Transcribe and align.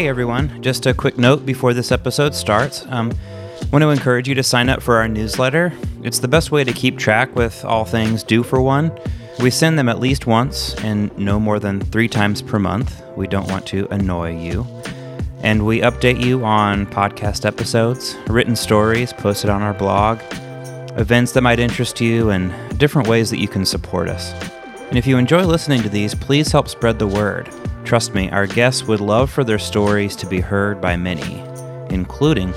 Hey 0.00 0.08
everyone, 0.08 0.62
just 0.62 0.86
a 0.86 0.94
quick 0.94 1.18
note 1.18 1.44
before 1.44 1.74
this 1.74 1.92
episode 1.92 2.34
starts. 2.34 2.86
Um, 2.88 3.12
want 3.70 3.82
to 3.82 3.90
encourage 3.90 4.26
you 4.26 4.34
to 4.34 4.42
sign 4.42 4.70
up 4.70 4.80
for 4.80 4.96
our 4.96 5.06
newsletter. 5.06 5.74
It's 6.02 6.20
the 6.20 6.26
best 6.26 6.50
way 6.50 6.64
to 6.64 6.72
keep 6.72 6.96
track 6.96 7.36
with 7.36 7.62
all 7.66 7.84
things 7.84 8.22
Do 8.22 8.42
for 8.42 8.62
One. 8.62 8.98
We 9.40 9.50
send 9.50 9.78
them 9.78 9.90
at 9.90 10.00
least 10.00 10.26
once 10.26 10.74
and 10.76 11.14
no 11.18 11.38
more 11.38 11.58
than 11.58 11.82
three 11.82 12.08
times 12.08 12.40
per 12.40 12.58
month. 12.58 13.02
We 13.14 13.26
don't 13.26 13.46
want 13.50 13.66
to 13.66 13.88
annoy 13.88 14.40
you. 14.40 14.66
And 15.42 15.66
we 15.66 15.80
update 15.82 16.24
you 16.24 16.46
on 16.46 16.86
podcast 16.86 17.44
episodes, 17.44 18.16
written 18.26 18.56
stories 18.56 19.12
posted 19.12 19.50
on 19.50 19.60
our 19.60 19.74
blog, 19.74 20.20
events 20.98 21.32
that 21.32 21.42
might 21.42 21.60
interest 21.60 22.00
you, 22.00 22.30
and 22.30 22.78
different 22.78 23.06
ways 23.06 23.28
that 23.28 23.38
you 23.38 23.48
can 23.48 23.66
support 23.66 24.08
us. 24.08 24.32
And 24.88 24.96
if 24.96 25.06
you 25.06 25.18
enjoy 25.18 25.44
listening 25.44 25.82
to 25.82 25.90
these, 25.90 26.14
please 26.14 26.50
help 26.50 26.68
spread 26.68 26.98
the 26.98 27.06
word. 27.06 27.50
Trust 27.84 28.14
me, 28.14 28.30
our 28.30 28.46
guests 28.46 28.84
would 28.84 29.00
love 29.00 29.30
for 29.30 29.42
their 29.42 29.58
stories 29.58 30.14
to 30.16 30.26
be 30.26 30.40
heard 30.40 30.80
by 30.80 30.96
many, 30.96 31.42
including, 31.90 32.54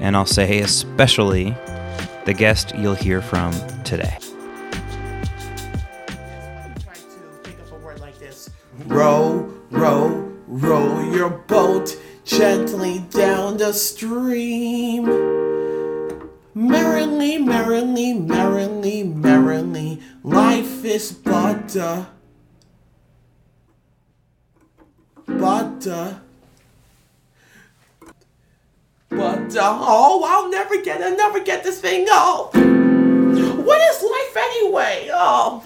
and 0.00 0.16
I'll 0.16 0.26
say 0.26 0.58
especially, 0.58 1.56
the 2.24 2.34
guest 2.34 2.74
you'll 2.76 2.94
hear 2.94 3.22
from 3.22 3.52
today. 3.84 4.18
Row, 8.86 9.48
row, 9.70 10.32
row 10.46 11.12
your 11.12 11.30
boat 11.30 11.96
gently 12.24 12.98
down 13.10 13.56
the 13.56 13.72
stream. 13.72 15.04
Merrily, 16.54 17.38
merrily, 17.38 18.12
merrily, 18.12 19.04
merrily, 19.04 20.00
life 20.22 20.84
is 20.84 21.12
but 21.12 21.76
a, 21.76 22.08
but 25.48 25.86
a, 25.86 26.20
but 29.08 29.54
a, 29.54 29.62
oh, 29.62 30.22
I'll 30.28 30.50
never 30.50 30.82
get, 30.82 31.00
I'll 31.00 31.16
never 31.16 31.40
get 31.40 31.64
this 31.64 31.80
thing. 31.80 32.06
off. 32.10 32.54
what 32.54 33.80
is 33.80 34.02
life 34.02 34.36
anyway? 34.36 35.08
Oh. 35.10 35.62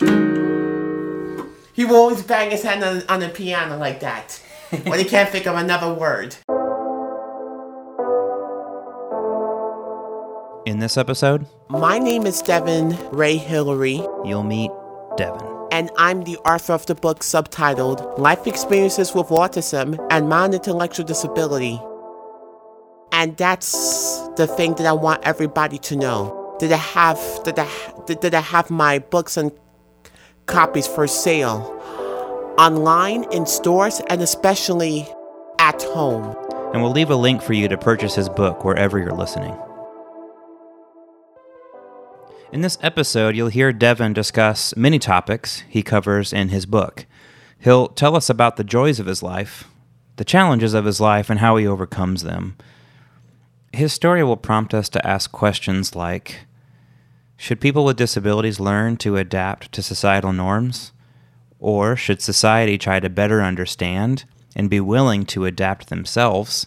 He 1.73 1.85
will 1.85 1.97
always 1.97 2.23
bang 2.23 2.53
his 2.53 2.63
hand 2.63 2.85
on, 2.85 3.03
on 3.09 3.19
the 3.19 3.29
piano 3.29 3.77
like 3.77 3.99
that 4.01 4.41
when 4.85 5.01
he 5.01 5.05
can't 5.05 5.29
think 5.31 5.49
of 5.49 5.57
another 5.57 5.93
word. 5.93 6.37
In 10.65 10.79
this 10.79 10.97
episode, 10.97 11.45
My 11.69 11.99
name 11.99 12.25
is 12.25 12.41
Devin 12.41 12.97
Ray 13.11 13.37
Hillary, 13.37 14.07
you'll 14.25 14.45
meet 14.45 14.71
Devin. 15.17 15.52
And 15.73 15.91
I'm 15.97 16.25
the 16.25 16.37
author 16.39 16.75
of 16.75 16.85
the 16.85 16.95
book 16.95 17.21
subtitled 17.21 18.19
Life 18.19 18.47
Experiences 18.47 19.15
with 19.15 19.29
Autism 19.29 19.99
and 20.11 20.29
Mild 20.29 20.53
Intellectual 20.53 21.07
Disability. 21.07 21.81
And 23.11 23.35
that's 23.39 24.21
the 24.37 24.47
thing 24.47 24.75
that 24.75 24.87
I 24.87 24.93
want 24.93 25.25
everybody 25.25 25.79
to 25.79 25.97
know. 25.97 26.39
That 26.61 26.73
I 26.73 26.77
have 26.77 27.19
that 27.45 27.59
I, 27.59 28.15
that 28.15 28.35
I 28.35 28.41
have 28.41 28.71
my 28.71 28.99
books 28.99 29.39
and 29.39 29.51
copies 30.47 30.87
for 30.87 31.07
sale 31.07 31.79
online 32.59 33.25
in 33.33 33.47
stores 33.47 34.01
and 34.09 34.21
especially 34.21 35.09
at 35.59 35.83
home. 35.83 36.37
And 36.75 36.83
we'll 36.83 36.93
leave 36.93 37.11
a 37.11 37.17
link 37.17 37.41
for 37.43 37.55
you 37.55 37.67
to 37.69 37.79
purchase 37.79 38.15
his 38.15 38.29
book 38.29 38.63
wherever 38.63 38.99
you're 38.99 39.15
listening. 39.15 39.57
In 42.53 42.61
this 42.61 42.77
episode, 42.83 43.35
you'll 43.35 43.49
hear 43.49 43.73
Devin 43.73 44.13
discuss 44.13 44.77
many 44.77 44.99
topics 44.99 45.65
he 45.71 45.83
covers 45.83 46.35
in 46.35 46.51
his 46.51 46.67
book. 46.67 47.07
He'll 47.59 47.89
tell 47.89 48.15
us 48.15 48.29
about 48.29 48.57
the 48.57 48.63
joys 48.63 49.01
of 49.01 49.07
his 49.07 49.23
life, 49.23 49.69
the 50.17 50.25
challenges 50.25 50.75
of 50.75 50.85
his 50.85 51.01
life, 51.01 51.31
and 51.31 51.41
how 51.41 51.57
he 51.57 51.67
overcomes 51.67 52.25
them. 52.25 52.59
His 53.73 53.95
story 53.95 54.23
will 54.23 54.37
prompt 54.37 54.75
us 54.75 54.91
to 54.91 55.07
ask 55.07 55.33
questions 55.33 55.97
like 55.97 56.41
Should 57.39 57.59
people 57.59 57.87
with 57.87 57.97
disabilities 57.97 58.61
learn 58.61 58.99
to 58.99 59.17
adapt 59.17 59.73
to 59.73 59.83
societal 59.83 60.35
norms? 60.35 60.93
Or 61.59 61.97
should 61.97 62.21
society 62.21 62.77
try 62.77 63.01
to 63.01 63.09
better 63.09 63.41
understand 63.41 64.27
and 64.55 64.69
be 64.69 64.79
willing 64.79 65.25
to 65.25 65.47
adapt 65.47 65.89
themselves 65.89 66.67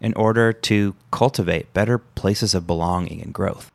in 0.00 0.14
order 0.14 0.54
to 0.54 0.94
cultivate 1.10 1.74
better 1.74 1.98
places 1.98 2.54
of 2.54 2.66
belonging 2.66 3.20
and 3.20 3.34
growth? 3.34 3.70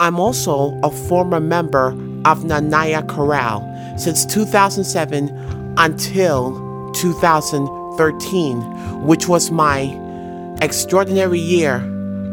I'm 0.00 0.20
also 0.20 0.78
a 0.84 0.90
former 0.92 1.40
member 1.40 1.88
of 2.24 2.44
Nanaya 2.44 3.06
Chorale 3.08 3.64
since 3.98 4.24
2007 4.26 5.28
until 5.76 6.92
2013, 6.94 8.60
which 9.04 9.26
was 9.26 9.50
my 9.50 10.56
extraordinary 10.62 11.40
year 11.40 11.76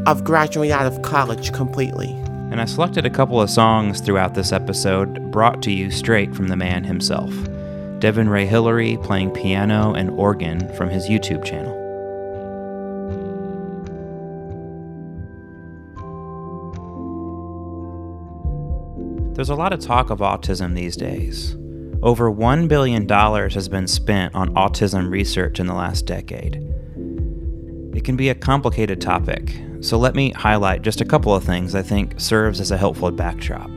of 0.05 0.23
graduating 0.23 0.73
out 0.73 0.85
of 0.85 1.01
college 1.01 1.53
completely. 1.53 2.11
And 2.51 2.61
I 2.61 2.65
selected 2.65 3.03
a 3.03 3.09
couple 3.09 3.41
of 3.41 3.49
songs 3.49 3.99
throughout 3.99 4.35
this 4.35 4.51
episode 4.51 5.31
brought 5.31 5.63
to 5.63 5.71
you 5.71 5.89
straight 5.89 6.35
from 6.35 6.49
the 6.49 6.55
man 6.55 6.83
himself 6.83 7.33
Devin 7.97 8.29
Ray 8.29 8.45
Hillary 8.45 8.97
playing 9.01 9.31
piano 9.31 9.93
and 9.93 10.11
organ 10.11 10.71
from 10.75 10.89
his 10.89 11.07
YouTube 11.07 11.43
channel. 11.43 11.74
There's 19.35 19.49
a 19.49 19.55
lot 19.55 19.73
of 19.73 19.81
talk 19.81 20.11
of 20.11 20.19
autism 20.19 20.75
these 20.75 20.95
days. 20.95 21.57
Over 22.01 22.31
$1 22.31 22.69
billion 22.69 23.05
has 23.09 23.67
been 23.67 23.85
spent 23.85 24.33
on 24.33 24.55
autism 24.55 25.09
research 25.09 25.59
in 25.59 25.67
the 25.67 25.73
last 25.73 26.05
decade. 26.05 26.55
It 27.93 28.05
can 28.05 28.15
be 28.15 28.29
a 28.29 28.35
complicated 28.35 29.01
topic, 29.01 29.53
so 29.81 29.97
let 29.97 30.15
me 30.15 30.31
highlight 30.31 30.83
just 30.83 31.01
a 31.01 31.05
couple 31.05 31.35
of 31.35 31.43
things 31.43 31.75
I 31.75 31.81
think 31.81 32.17
serves 32.17 32.61
as 32.61 32.71
a 32.71 32.77
helpful 32.77 33.11
backdrop. 33.11 33.69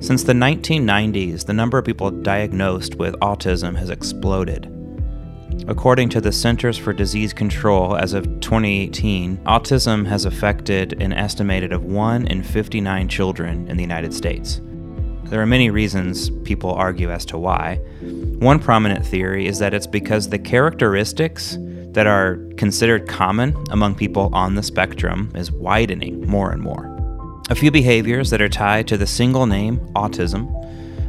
Since 0.00 0.22
the 0.22 0.32
1990s, 0.32 1.44
the 1.44 1.52
number 1.52 1.76
of 1.76 1.84
people 1.84 2.10
diagnosed 2.10 2.94
with 2.94 3.14
autism 3.16 3.76
has 3.76 3.90
exploded. 3.90 4.74
According 5.68 6.08
to 6.10 6.20
the 6.20 6.32
Centers 6.32 6.78
for 6.78 6.92
Disease 6.92 7.32
Control, 7.32 7.94
as 7.96 8.12
of 8.12 8.24
2018, 8.40 9.36
autism 9.44 10.06
has 10.06 10.24
affected 10.24 11.00
an 11.02 11.12
estimated 11.12 11.72
of 11.72 11.84
1 11.84 12.26
in 12.26 12.42
59 12.42 13.08
children 13.08 13.68
in 13.68 13.76
the 13.76 13.82
United 13.82 14.14
States. 14.14 14.60
There 15.24 15.40
are 15.40 15.46
many 15.46 15.70
reasons 15.70 16.30
people 16.44 16.72
argue 16.72 17.10
as 17.10 17.24
to 17.26 17.38
why. 17.38 17.76
One 18.40 18.58
prominent 18.58 19.06
theory 19.06 19.46
is 19.46 19.58
that 19.60 19.74
it's 19.74 19.86
because 19.86 20.28
the 20.28 20.38
characteristics 20.38 21.56
that 21.92 22.06
are 22.06 22.38
considered 22.56 23.06
common 23.06 23.54
among 23.70 23.94
people 23.94 24.30
on 24.32 24.54
the 24.54 24.62
spectrum 24.62 25.30
is 25.34 25.52
widening 25.52 26.26
more 26.26 26.50
and 26.50 26.62
more. 26.62 26.86
A 27.50 27.54
few 27.54 27.70
behaviors 27.70 28.30
that 28.30 28.40
are 28.40 28.48
tied 28.48 28.88
to 28.88 28.96
the 28.96 29.06
single 29.06 29.46
name 29.46 29.78
autism 29.94 30.48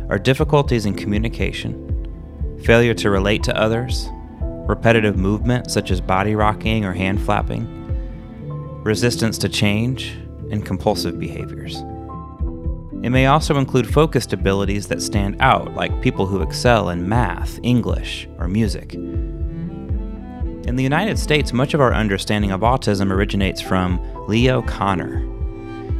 are 0.10 0.20
difficulties 0.20 0.86
in 0.86 0.94
communication, 0.94 2.60
failure 2.64 2.94
to 2.96 3.10
relate 3.10 3.44
to 3.44 3.58
others, 3.58 4.10
repetitive 4.72 5.18
movement 5.18 5.70
such 5.70 5.92
as 5.92 6.00
body 6.00 6.34
rocking 6.34 6.86
or 6.86 6.94
hand 6.94 7.22
flapping, 7.22 7.68
resistance 8.84 9.38
to 9.38 9.50
change, 9.50 10.18
and 10.50 10.66
compulsive 10.66 11.20
behaviors. 11.20 11.84
It 13.04 13.10
may 13.10 13.26
also 13.26 13.58
include 13.58 13.92
focused 13.92 14.32
abilities 14.32 14.88
that 14.88 15.02
stand 15.02 15.36
out, 15.42 15.74
like 15.74 16.02
people 16.02 16.26
who 16.26 16.42
excel 16.42 16.90
in 16.90 17.10
math, 17.10 17.60
English, 17.64 18.30
or 18.38 18.48
music. 18.48 18.94
In 18.94 20.76
the 20.78 20.84
United 20.84 21.20
States, 21.20 21.52
much 21.52 21.74
of 21.74 21.82
our 21.82 21.94
understanding 21.94 22.52
of 22.52 22.62
autism 22.62 23.12
originates 23.12 23.60
from 23.60 24.00
Leo 24.28 24.62
Kanner. 24.62 25.28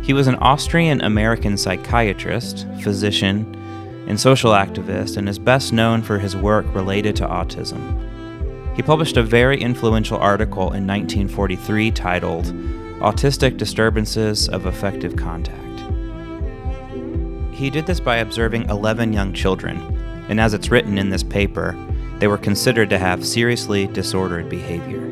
He 0.06 0.14
was 0.14 0.28
an 0.28 0.36
Austrian 0.36 1.02
American 1.02 1.58
psychiatrist, 1.58 2.66
physician, 2.82 3.54
and 4.08 4.18
social 4.20 4.52
activist, 4.52 5.18
and 5.18 5.28
is 5.28 5.40
best 5.40 5.74
known 5.74 6.02
for 6.02 6.20
his 6.20 6.38
work 6.38 6.66
related 6.74 7.18
to 7.18 7.28
autism. 7.28 8.02
He 8.76 8.82
published 8.82 9.18
a 9.18 9.24
very 9.24 9.60
influential 9.60 10.18
article 10.18 10.74
in 10.74 10.88
1943 10.88 11.92
titled 11.92 12.46
Autistic 13.02 13.58
Disturbances 13.58 14.48
of 14.48 14.66
Affective 14.66 15.16
Contact. 15.16 15.60
He 17.54 17.70
did 17.70 17.86
this 17.86 18.00
by 18.00 18.18
observing 18.18 18.70
11 18.70 19.14
young 19.14 19.34
children, 19.34 19.78
and 20.30 20.40
as 20.40 20.54
it's 20.54 20.72
written 20.72 20.98
in 20.98 21.10
this 21.10 21.24
paper, 21.24 21.78
they 22.20 22.28
were 22.28 22.38
considered 22.38 22.90
to 22.92 22.98
have 22.98 23.26
seriously 23.26 23.88
disordered 23.88 24.50
behavior. 24.50 25.08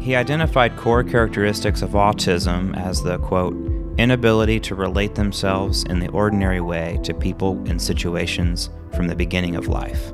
He 0.00 0.16
identified 0.16 0.76
core 0.76 1.02
characteristics 1.02 1.80
of 1.80 1.90
autism 1.90 2.76
as 2.76 3.02
the 3.02 3.18
quote, 3.18 3.56
inability 3.96 4.60
to 4.60 4.74
relate 4.74 5.14
themselves 5.14 5.84
in 5.84 6.00
the 6.00 6.08
ordinary 6.08 6.60
way 6.60 6.98
to 7.04 7.14
people 7.14 7.62
and 7.66 7.80
situations 7.80 8.68
from 8.92 9.06
the 9.06 9.16
beginning 9.16 9.56
of 9.56 9.68
life. 9.68 10.12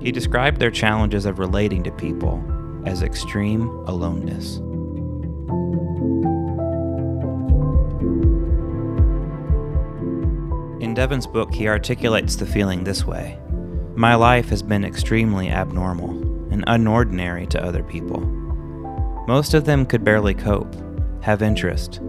He 0.00 0.12
described 0.12 0.58
their 0.58 0.70
challenges 0.70 1.26
of 1.26 1.38
relating 1.38 1.82
to 1.82 1.92
people, 1.92 2.42
as 2.86 3.02
extreme 3.02 3.68
aloneness. 3.86 4.56
In 10.82 10.94
Devin's 10.94 11.26
book, 11.26 11.52
he 11.52 11.68
articulates 11.68 12.36
the 12.36 12.46
feeling 12.46 12.82
this 12.82 13.04
way 13.04 13.38
My 13.94 14.14
life 14.14 14.48
has 14.48 14.62
been 14.62 14.84
extremely 14.84 15.50
abnormal 15.50 16.10
and 16.50 16.64
unordinary 16.66 17.48
to 17.50 17.62
other 17.62 17.82
people. 17.82 18.20
Most 19.28 19.52
of 19.52 19.66
them 19.66 19.84
could 19.84 20.02
barely 20.02 20.34
cope, 20.34 20.74
have 21.22 21.42
interest, 21.42 22.00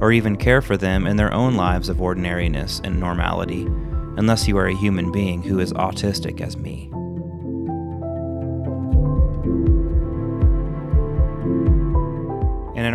or 0.00 0.12
even 0.12 0.36
care 0.36 0.62
for 0.62 0.78
them 0.78 1.06
in 1.06 1.16
their 1.16 1.32
own 1.32 1.54
lives 1.54 1.90
of 1.90 2.00
ordinariness 2.00 2.80
and 2.82 2.98
normality, 2.98 3.66
unless 4.16 4.48
you 4.48 4.56
are 4.56 4.66
a 4.66 4.76
human 4.76 5.12
being 5.12 5.42
who 5.42 5.60
is 5.60 5.74
autistic 5.74 6.40
as 6.40 6.56
me. 6.56 6.90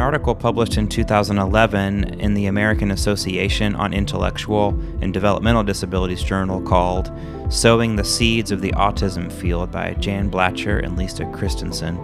Article 0.09 0.33
published 0.33 0.77
in 0.77 0.87
2011 0.87 2.19
in 2.19 2.33
the 2.33 2.47
American 2.47 2.89
Association 2.89 3.75
on 3.75 3.93
Intellectual 3.93 4.69
and 5.01 5.13
Developmental 5.13 5.61
Disabilities 5.61 6.23
journal 6.23 6.59
called 6.63 7.11
Sowing 7.51 7.95
the 7.95 8.03
Seeds 8.03 8.49
of 8.49 8.59
the 8.59 8.71
Autism 8.71 9.31
Field 9.31 9.71
by 9.71 9.93
Jan 9.99 10.27
Blacher 10.27 10.79
and 10.83 10.97
Lisa 10.97 11.31
Christensen, 11.31 11.95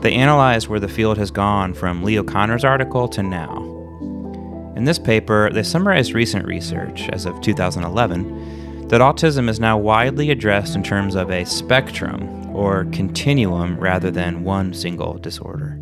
they 0.00 0.12
analyzed 0.12 0.66
where 0.66 0.80
the 0.80 0.88
field 0.88 1.16
has 1.18 1.30
gone 1.30 1.72
from 1.72 2.02
Leo 2.02 2.24
Kanner's 2.24 2.64
article 2.64 3.06
to 3.06 3.22
now. 3.22 3.58
In 4.74 4.82
this 4.82 4.98
paper, 4.98 5.48
they 5.52 5.62
summarized 5.62 6.14
recent 6.14 6.44
research, 6.44 7.08
as 7.10 7.26
of 7.26 7.40
2011, 7.42 8.88
that 8.88 9.00
autism 9.00 9.48
is 9.48 9.60
now 9.60 9.78
widely 9.78 10.32
addressed 10.32 10.74
in 10.74 10.82
terms 10.82 11.14
of 11.14 11.30
a 11.30 11.44
spectrum 11.44 12.44
or 12.56 12.86
continuum 12.86 13.78
rather 13.78 14.10
than 14.10 14.42
one 14.42 14.74
single 14.74 15.14
disorder. 15.14 15.78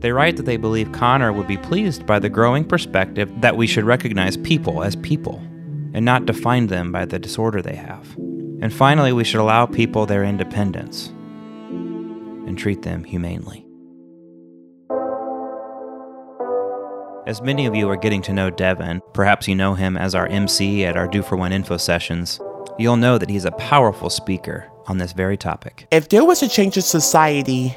They 0.00 0.12
write 0.12 0.36
that 0.36 0.46
they 0.46 0.56
believe 0.56 0.92
Kanner 0.92 1.34
would 1.34 1.48
be 1.48 1.56
pleased 1.56 2.06
by 2.06 2.18
the 2.20 2.28
growing 2.28 2.64
perspective 2.64 3.30
that 3.40 3.56
we 3.56 3.66
should 3.66 3.84
recognize 3.84 4.36
people 4.36 4.84
as 4.84 4.94
people 4.96 5.42
and 5.92 6.04
not 6.04 6.26
define 6.26 6.68
them 6.68 6.92
by 6.92 7.04
the 7.04 7.18
disorder 7.18 7.60
they 7.60 7.74
have. 7.74 8.16
And 8.60 8.72
finally, 8.72 9.12
we 9.12 9.24
should 9.24 9.40
allow 9.40 9.66
people 9.66 10.06
their 10.06 10.22
independence 10.24 11.08
and 11.08 12.56
treat 12.56 12.82
them 12.82 13.02
humanely. 13.04 13.64
As 17.26 17.42
many 17.42 17.66
of 17.66 17.74
you 17.74 17.90
are 17.90 17.96
getting 17.96 18.22
to 18.22 18.32
know 18.32 18.48
Devin, 18.50 19.02
perhaps 19.12 19.48
you 19.48 19.54
know 19.54 19.74
him 19.74 19.96
as 19.96 20.14
our 20.14 20.26
MC 20.28 20.84
at 20.84 20.96
our 20.96 21.06
Do 21.06 21.22
for 21.22 21.36
One 21.36 21.52
info 21.52 21.76
sessions, 21.76 22.40
you'll 22.78 22.96
know 22.96 23.18
that 23.18 23.28
he's 23.28 23.44
a 23.44 23.50
powerful 23.52 24.08
speaker 24.08 24.66
on 24.86 24.98
this 24.98 25.12
very 25.12 25.36
topic. 25.36 25.86
If 25.90 26.08
there 26.08 26.24
was 26.24 26.42
a 26.42 26.48
change 26.48 26.76
in 26.76 26.82
society, 26.82 27.76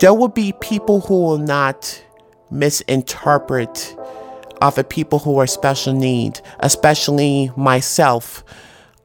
there 0.00 0.14
will 0.14 0.28
be 0.28 0.52
people 0.60 1.00
who 1.00 1.22
will 1.22 1.38
not 1.38 2.02
misinterpret 2.50 3.96
other 4.62 4.82
people 4.82 5.18
who 5.18 5.38
are 5.38 5.46
special 5.46 5.92
need, 5.92 6.40
especially 6.60 7.50
myself. 7.56 8.44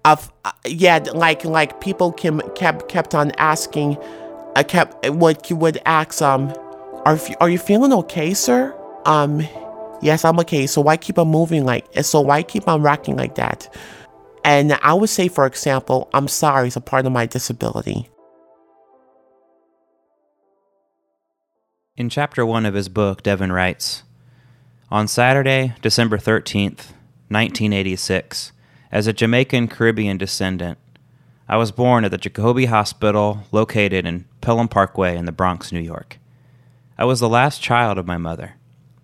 Of 0.04 0.32
uh, 0.46 0.52
yeah, 0.66 0.98
like 1.14 1.46
like 1.46 1.80
people 1.80 2.12
can, 2.12 2.42
kept 2.56 2.90
kept 2.90 3.14
on 3.14 3.32
asking, 3.38 3.98
I 4.56 4.64
kept 4.64 5.08
would 5.10 5.50
would 5.52 5.80
ask 5.86 6.22
um, 6.22 6.54
are 7.06 7.20
are 7.40 7.50
you 7.50 7.60
feeling 7.60 7.94
okay, 7.94 8.34
sir? 8.34 8.76
Um, 9.06 9.48
yes, 10.02 10.26
I'm 10.26 10.40
okay. 10.40 10.66
So 10.66 10.82
why 10.82 10.98
keep 10.98 11.20
on 11.20 11.28
moving 11.28 11.66
like? 11.66 11.86
So 12.04 12.22
why 12.22 12.42
keep 12.42 12.68
on 12.68 12.82
rocking 12.82 13.16
like 13.16 13.36
that? 13.36 13.74
And 14.44 14.74
I 14.82 14.96
would 14.96 15.10
say, 15.10 15.28
for 15.28 15.46
example, 15.46 16.10
I'm 16.16 16.28
sorry, 16.28 16.68
it's 16.68 16.76
a 16.76 16.82
part 16.82 17.06
of 17.06 17.12
my 17.12 17.28
disability. 17.28 18.10
In 21.98 22.10
chapter 22.10 22.46
one 22.46 22.66
of 22.66 22.74
his 22.74 22.88
book, 22.88 23.22
Devin 23.22 23.52
writes 23.52 24.04
On 24.90 25.10
Saturday, 25.10 25.76
December 25.82 26.18
13th, 26.18 26.94
1986, 27.28 28.54
as 28.94 29.08
a 29.08 29.14
Jamaican 29.14 29.68
Caribbean 29.68 30.18
descendant, 30.18 30.78
I 31.50 31.58
was 31.58 31.74
born 31.74 32.06
at 32.06 32.12
the 32.12 32.18
Jacobi 32.18 32.68
Hospital 32.68 33.44
located 33.52 34.06
in 34.06 34.24
Pelham 34.40 34.70
Parkway 34.70 35.18
in 35.18 35.26
the 35.26 35.34
Bronx, 35.34 35.74
New 35.74 35.82
York. 35.82 36.18
I 36.98 37.04
was 37.04 37.20
the 37.20 37.28
last 37.28 37.62
child 37.62 37.98
of 37.98 38.08
my 38.08 38.18
mother. 38.18 38.56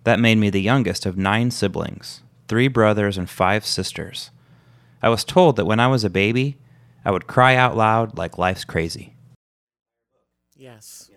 That 0.04 0.18
made 0.18 0.38
me 0.38 0.48
the 0.48 0.62
youngest 0.62 1.04
of 1.04 1.18
nine 1.18 1.50
siblings 1.50 2.22
three 2.48 2.68
brothers 2.68 3.18
and 3.18 3.28
five 3.28 3.66
sisters. 3.66 4.30
I 5.02 5.10
was 5.10 5.24
told 5.24 5.56
that 5.56 5.66
when 5.66 5.78
I 5.78 5.88
was 5.88 6.04
a 6.04 6.10
baby, 6.10 6.56
I 7.04 7.10
would 7.10 7.26
cry 7.26 7.54
out 7.54 7.76
loud 7.76 8.16
like 8.16 8.38
life's 8.38 8.64
crazy. 8.64 9.14
Yes. 10.56 11.10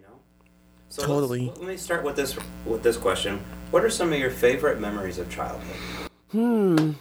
So 0.91 1.05
Totally. 1.05 1.53
Let 1.55 1.63
me 1.63 1.77
start 1.77 2.03
with 2.03 2.17
this 2.17 2.38
with 2.65 2.83
this 2.83 2.97
question. 2.97 3.39
What 3.71 3.85
are 3.85 3.89
some 3.89 4.11
of 4.11 4.19
your 4.19 4.29
favorite 4.29 4.77
memories 4.77 5.19
of 5.19 5.29
childhood? 5.29 6.09
Hmm. 6.33 6.91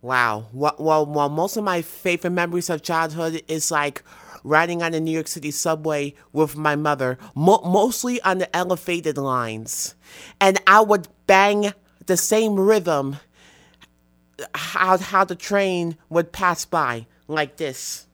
Wow. 0.00 0.46
Well, 0.52 0.76
well, 0.78 1.04
well, 1.04 1.28
most 1.28 1.56
of 1.56 1.64
my 1.64 1.82
favorite 1.82 2.30
memories 2.30 2.70
of 2.70 2.82
childhood 2.82 3.42
is 3.48 3.72
like 3.72 4.04
riding 4.44 4.80
on 4.80 4.92
the 4.92 5.00
New 5.00 5.10
York 5.10 5.26
City 5.26 5.50
subway 5.50 6.14
with 6.32 6.56
my 6.56 6.76
mother, 6.76 7.18
mo- 7.34 7.62
mostly 7.64 8.22
on 8.22 8.38
the 8.38 8.56
elevated 8.56 9.18
lines. 9.18 9.96
And 10.40 10.60
I 10.64 10.80
would 10.80 11.08
bang 11.26 11.72
the 12.06 12.16
same 12.16 12.60
rhythm 12.60 13.16
how, 14.54 14.98
how 14.98 15.24
the 15.24 15.34
train 15.34 15.96
would 16.10 16.30
pass 16.30 16.64
by, 16.64 17.06
like 17.26 17.56
this. 17.56 18.06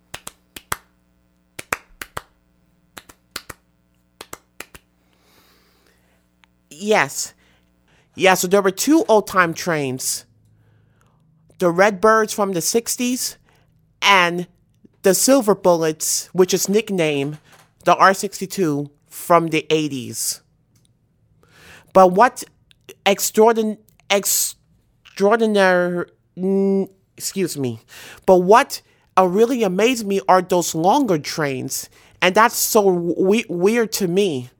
Yes. 6.81 7.35
Yeah, 8.15 8.35
so 8.35 8.47
there 8.47 8.63
were 8.63 8.71
two 8.71 9.05
old 9.09 9.27
time 9.27 9.55
trains 9.55 10.25
the 11.59 11.71
Redbirds 11.71 12.33
from 12.33 12.53
the 12.53 12.61
60s 12.61 13.37
and 14.03 14.49
the 15.03 15.15
Silver 15.15 15.55
Bullets, 15.55 16.29
which 16.33 16.53
is 16.53 16.69
nicknamed 16.69 17.39
the 17.85 17.95
R62 17.95 18.91
from 19.09 19.49
the 19.49 19.65
80s. 19.71 20.41
But 21.93 22.09
what 22.13 22.43
extraordinary, 23.07 23.79
extraordinary, 24.11 26.07
excuse 27.17 27.57
me, 27.57 27.81
but 28.27 28.39
what 28.39 28.83
uh, 29.17 29.27
really 29.27 29.63
amazed 29.63 30.07
me 30.07 30.21
are 30.29 30.43
those 30.43 30.75
longer 30.75 31.19
trains. 31.19 31.89
And 32.21 32.35
that's 32.35 32.57
so 32.57 32.83
we- 32.89 33.47
weird 33.49 33.93
to 33.93 34.09
me. 34.09 34.51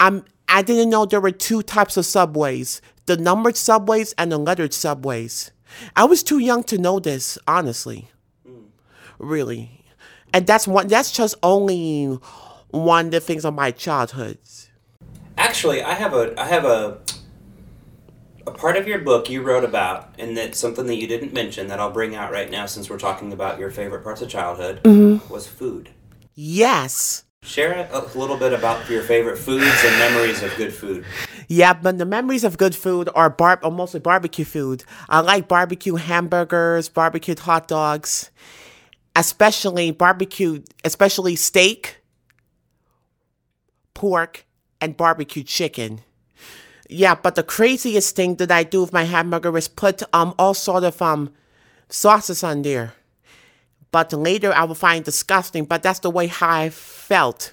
I'm 0.00 0.24
I 0.52 0.60
didn't 0.60 0.90
know 0.90 1.06
there 1.06 1.20
were 1.20 1.30
two 1.30 1.62
types 1.62 1.96
of 1.96 2.04
subways 2.04 2.82
the 3.06 3.16
numbered 3.16 3.56
subways 3.56 4.12
and 4.12 4.30
the 4.30 4.38
lettered 4.38 4.72
subways. 4.72 5.50
I 5.96 6.04
was 6.04 6.22
too 6.22 6.38
young 6.38 6.62
to 6.64 6.78
know 6.78 7.00
this, 7.00 7.36
honestly. 7.48 8.10
Hmm. 8.46 8.66
Really. 9.18 9.84
And 10.32 10.46
that's 10.46 10.68
one 10.68 10.88
that's 10.88 11.10
just 11.10 11.34
only 11.42 12.18
one 12.70 13.06
of 13.06 13.12
the 13.12 13.20
things 13.20 13.44
of 13.44 13.54
my 13.54 13.70
childhood. 13.70 14.38
Actually, 15.36 15.82
I 15.82 15.94
have 15.94 16.12
a 16.14 16.38
I 16.38 16.46
have 16.46 16.64
a 16.64 16.98
a 18.46 18.50
part 18.50 18.76
of 18.76 18.86
your 18.86 18.98
book 18.98 19.30
you 19.30 19.40
wrote 19.42 19.64
about, 19.64 20.14
and 20.18 20.36
that's 20.36 20.58
something 20.58 20.86
that 20.86 20.96
you 20.96 21.06
didn't 21.06 21.32
mention 21.32 21.68
that 21.68 21.80
I'll 21.80 21.90
bring 21.90 22.14
out 22.14 22.30
right 22.30 22.50
now 22.50 22.66
since 22.66 22.90
we're 22.90 22.98
talking 22.98 23.32
about 23.32 23.58
your 23.58 23.70
favorite 23.70 24.04
parts 24.04 24.20
of 24.20 24.28
childhood 24.28 24.82
mm-hmm. 24.82 25.32
was 25.32 25.46
food. 25.46 25.90
Yes. 26.34 27.24
Share 27.42 27.88
a 27.92 28.00
little 28.16 28.36
bit 28.36 28.52
about 28.52 28.88
your 28.88 29.02
favorite 29.02 29.36
foods 29.36 29.66
and 29.84 29.98
memories 29.98 30.42
of 30.42 30.54
good 30.56 30.72
food. 30.72 31.04
Yeah, 31.48 31.72
but 31.72 31.98
the 31.98 32.06
memories 32.06 32.44
of 32.44 32.56
good 32.56 32.74
food 32.74 33.08
are 33.16 33.28
bar- 33.28 33.58
mostly 33.64 33.98
barbecue 33.98 34.44
food. 34.44 34.84
I 35.08 35.20
like 35.20 35.48
barbecue 35.48 35.96
hamburgers, 35.96 36.88
barbecued 36.88 37.40
hot 37.40 37.66
dogs, 37.66 38.30
especially 39.16 39.90
barbecue, 39.90 40.62
especially 40.84 41.34
steak, 41.34 41.98
pork, 43.92 44.46
and 44.80 44.96
barbecue 44.96 45.42
chicken. 45.42 46.00
Yeah, 46.88 47.16
but 47.16 47.34
the 47.34 47.42
craziest 47.42 48.14
thing 48.14 48.36
that 48.36 48.52
I 48.52 48.62
do 48.62 48.82
with 48.82 48.92
my 48.92 49.04
hamburger 49.04 49.56
is 49.58 49.66
put 49.66 50.02
um 50.14 50.32
all 50.38 50.54
sort 50.54 50.84
of 50.84 51.02
um 51.02 51.32
sauces 51.88 52.44
on 52.44 52.62
there. 52.62 52.94
But 53.92 54.12
later 54.12 54.52
I 54.52 54.64
will 54.64 54.74
find 54.74 55.04
disgusting, 55.04 55.64
but 55.64 55.82
that's 55.82 56.00
the 56.00 56.10
way 56.10 56.26
how 56.26 56.50
I 56.50 56.70
felt. 56.70 57.52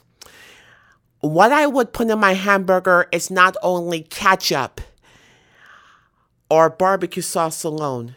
What 1.19 1.51
I 1.51 1.67
would 1.67 1.91
put 1.91 2.09
in 2.09 2.17
my 2.17 2.33
hamburger 2.33 3.07
is 3.11 3.29
not 3.29 3.57
only 3.61 4.03
ketchup 4.03 4.79
or 6.49 6.69
barbecue 6.69 7.21
sauce 7.21 7.63
alone. 7.63 8.15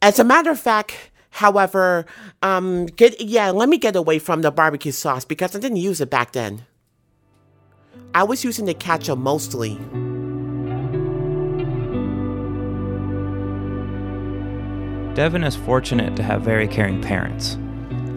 As 0.00 0.18
a 0.18 0.24
matter 0.24 0.50
of 0.50 0.60
fact, 0.60 1.10
however, 1.30 2.04
um, 2.42 2.86
get 2.86 3.20
yeah, 3.20 3.50
let 3.50 3.68
me 3.68 3.78
get 3.78 3.96
away 3.96 4.18
from 4.18 4.42
the 4.42 4.50
barbecue 4.50 4.92
sauce 4.92 5.24
because 5.24 5.56
I 5.56 5.58
didn't 5.58 5.78
use 5.78 6.00
it 6.00 6.10
back 6.10 6.32
then. 6.32 6.66
I 8.14 8.22
was 8.22 8.44
using 8.44 8.66
the 8.66 8.74
ketchup 8.74 9.18
mostly. 9.18 9.78
Devin 15.18 15.42
is 15.42 15.56
fortunate 15.56 16.14
to 16.14 16.22
have 16.22 16.42
very 16.42 16.68
caring 16.68 17.02
parents. 17.02 17.54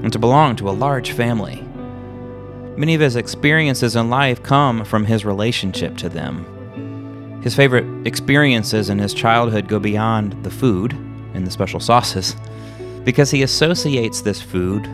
and 0.04 0.14
to 0.14 0.20
belong 0.20 0.56
to 0.56 0.70
a 0.70 0.78
large 0.86 1.14
family. 1.14 1.64
Many 2.78 2.94
of 2.94 3.02
his 3.02 3.16
experiences 3.16 3.96
in 3.96 4.12
life 4.12 4.44
come 4.44 4.86
from 4.86 5.06
his 5.06 5.26
relationship 5.26 5.98
to 5.98 6.10
them. 6.10 7.42
His 7.42 7.56
favorite 7.56 8.06
experiences 8.06 8.92
in 8.92 9.00
his 9.00 9.16
childhood 9.16 9.68
go 9.68 9.80
beyond 9.80 10.44
the 10.44 10.52
food 10.52 10.94
and 11.34 11.48
the 11.48 11.50
special 11.50 11.80
sauces 11.80 12.36
because 13.04 13.32
he 13.32 13.42
associates 13.42 14.22
this 14.22 14.40
food 14.40 14.86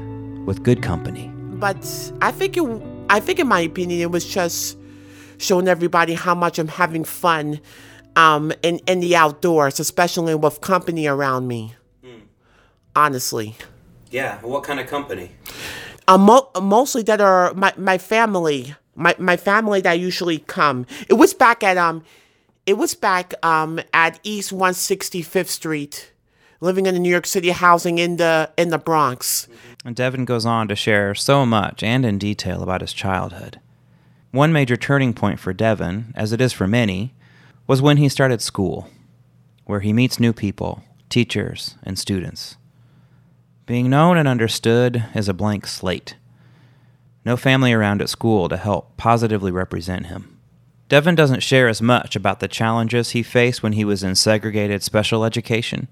with 0.45 0.63
good 0.63 0.81
company. 0.81 1.29
But 1.59 1.85
I 2.21 2.31
think 2.31 2.55
it, 2.55 2.63
I 3.09 3.19
think 3.19 3.39
in 3.39 3.47
my 3.47 3.59
opinion 3.59 3.99
it 3.99 4.11
was 4.11 4.25
just 4.25 4.77
showing 5.39 5.67
everybody 5.67 6.13
how 6.13 6.35
much 6.35 6.57
I'm 6.57 6.69
having 6.69 7.03
fun 7.03 7.59
um, 8.15 8.53
in, 8.63 8.79
in 8.87 9.01
the 9.01 9.17
outdoors, 9.17 9.81
especially 9.81 10.35
with 10.35 10.61
company 10.61 11.05
around 11.05 11.49
me. 11.49 11.75
Honestly. 12.97 13.55
Yeah, 14.09 14.39
what 14.41 14.63
kind 14.63 14.79
of 14.79 14.87
company? 14.87 15.29
Um, 16.07 16.21
mo- 16.21 16.49
mostly 16.59 17.03
that 17.03 17.21
are 17.21 17.53
my, 17.53 17.71
my 17.77 17.99
family, 17.99 18.73
my, 18.95 19.13
my 19.19 19.37
family 19.37 19.81
that 19.81 19.99
usually 19.99 20.39
come. 20.39 20.87
It 21.07 21.13
was 21.13 21.35
back 21.35 21.63
at 21.63 21.77
um, 21.77 22.03
it 22.65 22.73
was 22.73 22.95
back 22.95 23.35
um 23.45 23.79
at 23.93 24.19
East 24.23 24.51
165th 24.51 25.47
Street, 25.47 26.11
living 26.59 26.87
in 26.87 26.95
the 26.95 26.99
New 26.99 27.11
York 27.11 27.27
City 27.27 27.51
housing 27.51 27.99
in 27.99 28.17
the 28.17 28.49
in 28.57 28.69
the 28.69 28.79
Bronx. 28.79 29.47
And 29.85 29.95
Devin 29.95 30.25
goes 30.25 30.47
on 30.47 30.67
to 30.69 30.75
share 30.75 31.13
so 31.13 31.45
much 31.45 31.83
and 31.83 32.03
in 32.03 32.17
detail 32.17 32.63
about 32.63 32.81
his 32.81 32.93
childhood. 32.93 33.59
One 34.31 34.51
major 34.51 34.75
turning 34.75 35.13
point 35.13 35.39
for 35.39 35.53
Devin, 35.53 36.13
as 36.15 36.33
it 36.33 36.41
is 36.41 36.51
for 36.51 36.67
many, 36.67 37.13
was 37.67 37.79
when 37.79 37.97
he 37.97 38.09
started 38.09 38.41
school, 38.41 38.89
where 39.65 39.81
he 39.81 39.93
meets 39.93 40.19
new 40.19 40.33
people, 40.33 40.83
teachers, 41.09 41.75
and 41.83 41.99
students. 41.99 42.57
Being 43.67 43.89
known 43.89 44.17
and 44.17 44.29
understood 44.29 45.03
is 45.13 45.27
a 45.27 45.33
blank 45.33 45.67
slate. 45.67 46.15
No 47.25 47.35
family 47.35 47.73
around 47.73 48.01
at 48.01 48.07
school 48.07 48.47
to 48.47 48.55
help 48.55 48.95
positively 48.95 49.51
represent 49.51 50.05
him. 50.05 50.39
Devin 50.87 51.15
doesn't 51.15 51.43
share 51.43 51.67
as 51.67 51.81
much 51.81 52.15
about 52.15 52.39
the 52.39 52.47
challenges 52.47 53.09
he 53.09 53.21
faced 53.21 53.61
when 53.61 53.73
he 53.73 53.83
was 53.83 54.03
in 54.03 54.15
segregated 54.15 54.83
special 54.83 55.25
education. 55.25 55.89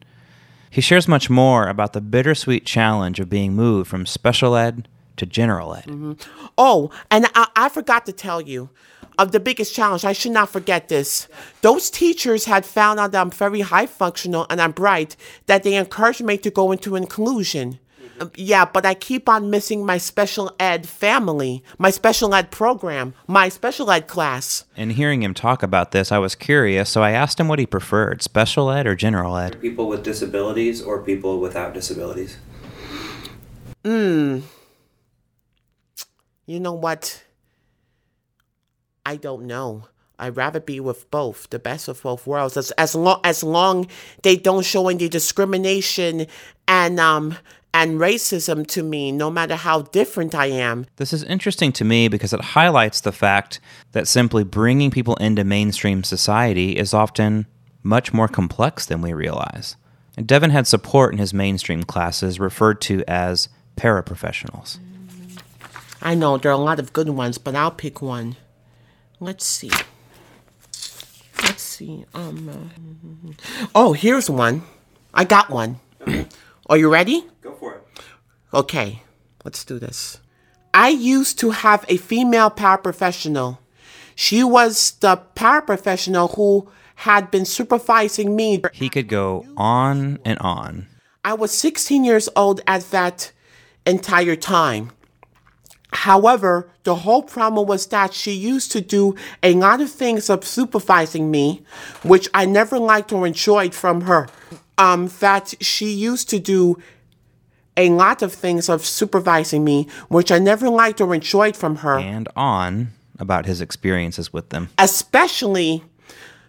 He 0.69 0.79
shares 0.79 1.05
much 1.05 1.29
more 1.29 1.67
about 1.67 1.91
the 1.91 1.99
bittersweet 1.99 2.65
challenge 2.65 3.19
of 3.19 3.29
being 3.29 3.53
moved 3.53 3.89
from 3.89 4.05
special 4.05 4.55
ed 4.55 4.87
to 5.17 5.25
general 5.25 5.75
ed. 5.75 5.87
Mm-hmm. 5.87 6.13
Oh, 6.57 6.91
and 7.11 7.25
I, 7.35 7.49
I 7.57 7.67
forgot 7.67 8.05
to 8.05 8.13
tell 8.13 8.39
you 8.39 8.69
of 9.17 9.31
the 9.31 9.39
biggest 9.39 9.73
challenge. 9.73 10.05
I 10.05 10.13
should 10.13 10.31
not 10.31 10.49
forget 10.49 10.89
this. 10.89 11.27
Those 11.61 11.89
teachers 11.89 12.45
had 12.45 12.65
found 12.65 12.99
out 12.99 13.11
that 13.11 13.21
I'm 13.21 13.31
very 13.31 13.61
high 13.61 13.85
functional 13.85 14.45
and 14.49 14.61
I'm 14.61 14.71
bright, 14.71 15.15
that 15.47 15.63
they 15.63 15.75
encouraged 15.75 16.23
me 16.23 16.37
to 16.39 16.49
go 16.49 16.71
into 16.71 16.95
inclusion. 16.95 17.79
Um, 18.19 18.31
Yeah, 18.35 18.65
but 18.65 18.85
I 18.85 18.93
keep 18.93 19.27
on 19.27 19.49
missing 19.49 19.85
my 19.85 19.97
special 19.97 20.55
ed 20.59 20.87
family, 20.87 21.63
my 21.77 21.89
special 21.89 22.33
ed 22.33 22.49
program, 22.49 23.13
my 23.27 23.49
special 23.49 23.91
ed 23.91 24.07
class. 24.07 24.63
And 24.77 24.93
hearing 24.93 25.21
him 25.21 25.33
talk 25.33 25.63
about 25.63 25.91
this, 25.91 26.11
I 26.11 26.17
was 26.17 26.33
curious, 26.35 26.89
so 26.89 27.03
I 27.03 27.11
asked 27.11 27.39
him 27.39 27.47
what 27.49 27.59
he 27.59 27.65
preferred 27.65 28.21
special 28.21 28.71
ed 28.71 28.87
or 28.87 28.95
general 28.95 29.35
ed. 29.35 29.59
People 29.61 29.87
with 29.87 30.03
disabilities 30.03 30.81
or 30.81 31.03
people 31.03 31.39
without 31.41 31.73
disabilities? 31.73 32.37
Hmm. 33.83 34.39
You 36.45 36.59
know 36.59 36.73
what? 36.73 37.24
I 39.05 39.17
don't 39.17 39.45
know. 39.45 39.87
I'd 40.17 40.37
rather 40.37 40.59
be 40.59 40.79
with 40.79 41.09
both, 41.11 41.49
the 41.49 41.59
best 41.59 41.87
of 41.87 42.01
both 42.01 42.25
worlds. 42.25 42.57
As 42.57 42.71
as 42.71 42.95
long 42.95 43.19
as 43.23 43.43
long 43.43 43.87
they 44.23 44.35
don't 44.35 44.65
show 44.65 44.87
any 44.87 45.09
discrimination 45.09 46.27
and 46.67 46.99
um 46.99 47.37
and 47.73 47.99
racism 47.99 48.65
to 48.67 48.81
me, 48.81 49.11
no 49.11 49.29
matter 49.29 49.57
how 49.57 49.81
different 49.81 50.33
I 50.33 50.45
am. 50.45 50.85
This 50.95 51.11
is 51.11 51.23
interesting 51.23 51.73
to 51.73 51.83
me 51.83 52.07
because 52.07 52.31
it 52.31 52.39
highlights 52.39 53.01
the 53.01 53.11
fact 53.11 53.59
that 53.91 54.07
simply 54.07 54.45
bringing 54.45 54.91
people 54.91 55.17
into 55.17 55.43
mainstream 55.43 56.05
society 56.05 56.77
is 56.77 56.93
often 56.93 57.47
much 57.83 58.13
more 58.13 58.29
complex 58.29 58.85
than 58.85 59.01
we 59.01 59.11
realize. 59.11 59.75
And 60.15 60.25
Devin 60.25 60.51
had 60.51 60.67
support 60.67 61.11
in 61.11 61.19
his 61.19 61.33
mainstream 61.33 61.83
classes 61.83 62.39
referred 62.39 62.79
to 62.81 63.03
as 63.09 63.49
paraprofessionals. 63.75 64.79
I 66.01 66.15
know 66.15 66.37
there 66.37 66.51
are 66.51 66.55
a 66.55 66.57
lot 66.57 66.79
of 66.79 66.93
good 66.93 67.09
ones, 67.09 67.37
but 67.37 67.55
I'll 67.55 67.71
pick 67.71 68.01
one. 68.01 68.37
Let's 69.19 69.45
see. 69.45 69.71
Let's 71.43 71.61
see. 71.61 72.05
Um. 72.13 72.49
uh, 72.49 73.67
oh, 73.73 73.93
here's 73.93 74.29
one. 74.29 74.63
I 75.13 75.23
got 75.23 75.49
one. 75.49 75.79
Are 76.67 76.77
you 76.77 76.91
ready? 76.91 77.25
Go 77.41 77.53
for 77.53 77.75
it. 77.75 77.83
Okay, 78.53 79.03
let's 79.43 79.63
do 79.63 79.79
this. 79.79 80.19
I 80.73 80.89
used 80.89 81.39
to 81.39 81.51
have 81.51 81.85
a 81.87 81.97
female 81.97 82.49
paraprofessional. 82.49 83.59
She 84.15 84.43
was 84.43 84.91
the 84.99 85.21
paraprofessional 85.35 86.35
who 86.35 86.69
had 86.95 87.31
been 87.31 87.45
supervising 87.45 88.35
me. 88.35 88.61
He 88.73 88.89
could 88.89 89.07
go 89.07 89.45
on 89.55 90.19
and 90.25 90.39
on. 90.39 90.87
I 91.23 91.33
was 91.33 91.51
16 91.51 92.03
years 92.03 92.29
old 92.35 92.61
at 92.67 92.91
that 92.91 93.31
entire 93.85 94.35
time. 94.35 94.91
However, 95.95 96.69
the 96.83 96.95
whole 96.95 97.23
problem 97.23 97.67
was 97.67 97.87
that 97.87 98.13
she 98.13 98.33
used 98.33 98.71
to 98.73 98.81
do 98.81 99.15
a 99.41 99.53
lot 99.53 99.81
of 99.81 99.89
things 99.89 100.29
of 100.29 100.43
supervising 100.43 101.31
me, 101.31 101.63
which 102.03 102.27
I 102.33 102.45
never 102.45 102.77
liked 102.77 103.11
or 103.13 103.25
enjoyed 103.25 103.73
from 103.73 104.01
her. 104.01 104.27
Um, 104.77 105.09
that 105.19 105.53
she 105.61 105.89
used 105.91 106.29
to 106.31 106.39
do 106.39 106.77
a 107.77 107.89
lot 107.89 108.21
of 108.21 108.33
things 108.33 108.67
of 108.67 108.85
supervising 108.85 109.63
me, 109.63 109.87
which 110.09 110.31
I 110.31 110.39
never 110.39 110.69
liked 110.69 110.99
or 110.99 111.15
enjoyed 111.15 111.55
from 111.55 111.77
her, 111.77 111.97
and 111.97 112.27
on 112.35 112.89
about 113.17 113.45
his 113.45 113.61
experiences 113.61 114.33
with 114.33 114.49
them. 114.49 114.69
especially 114.77 115.83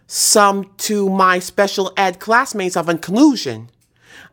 some 0.09 0.71
to 0.79 1.09
my 1.09 1.39
special 1.39 1.93
ed 1.97 2.19
classmates 2.19 2.77
of 2.77 2.89
inclusion. 2.89 3.71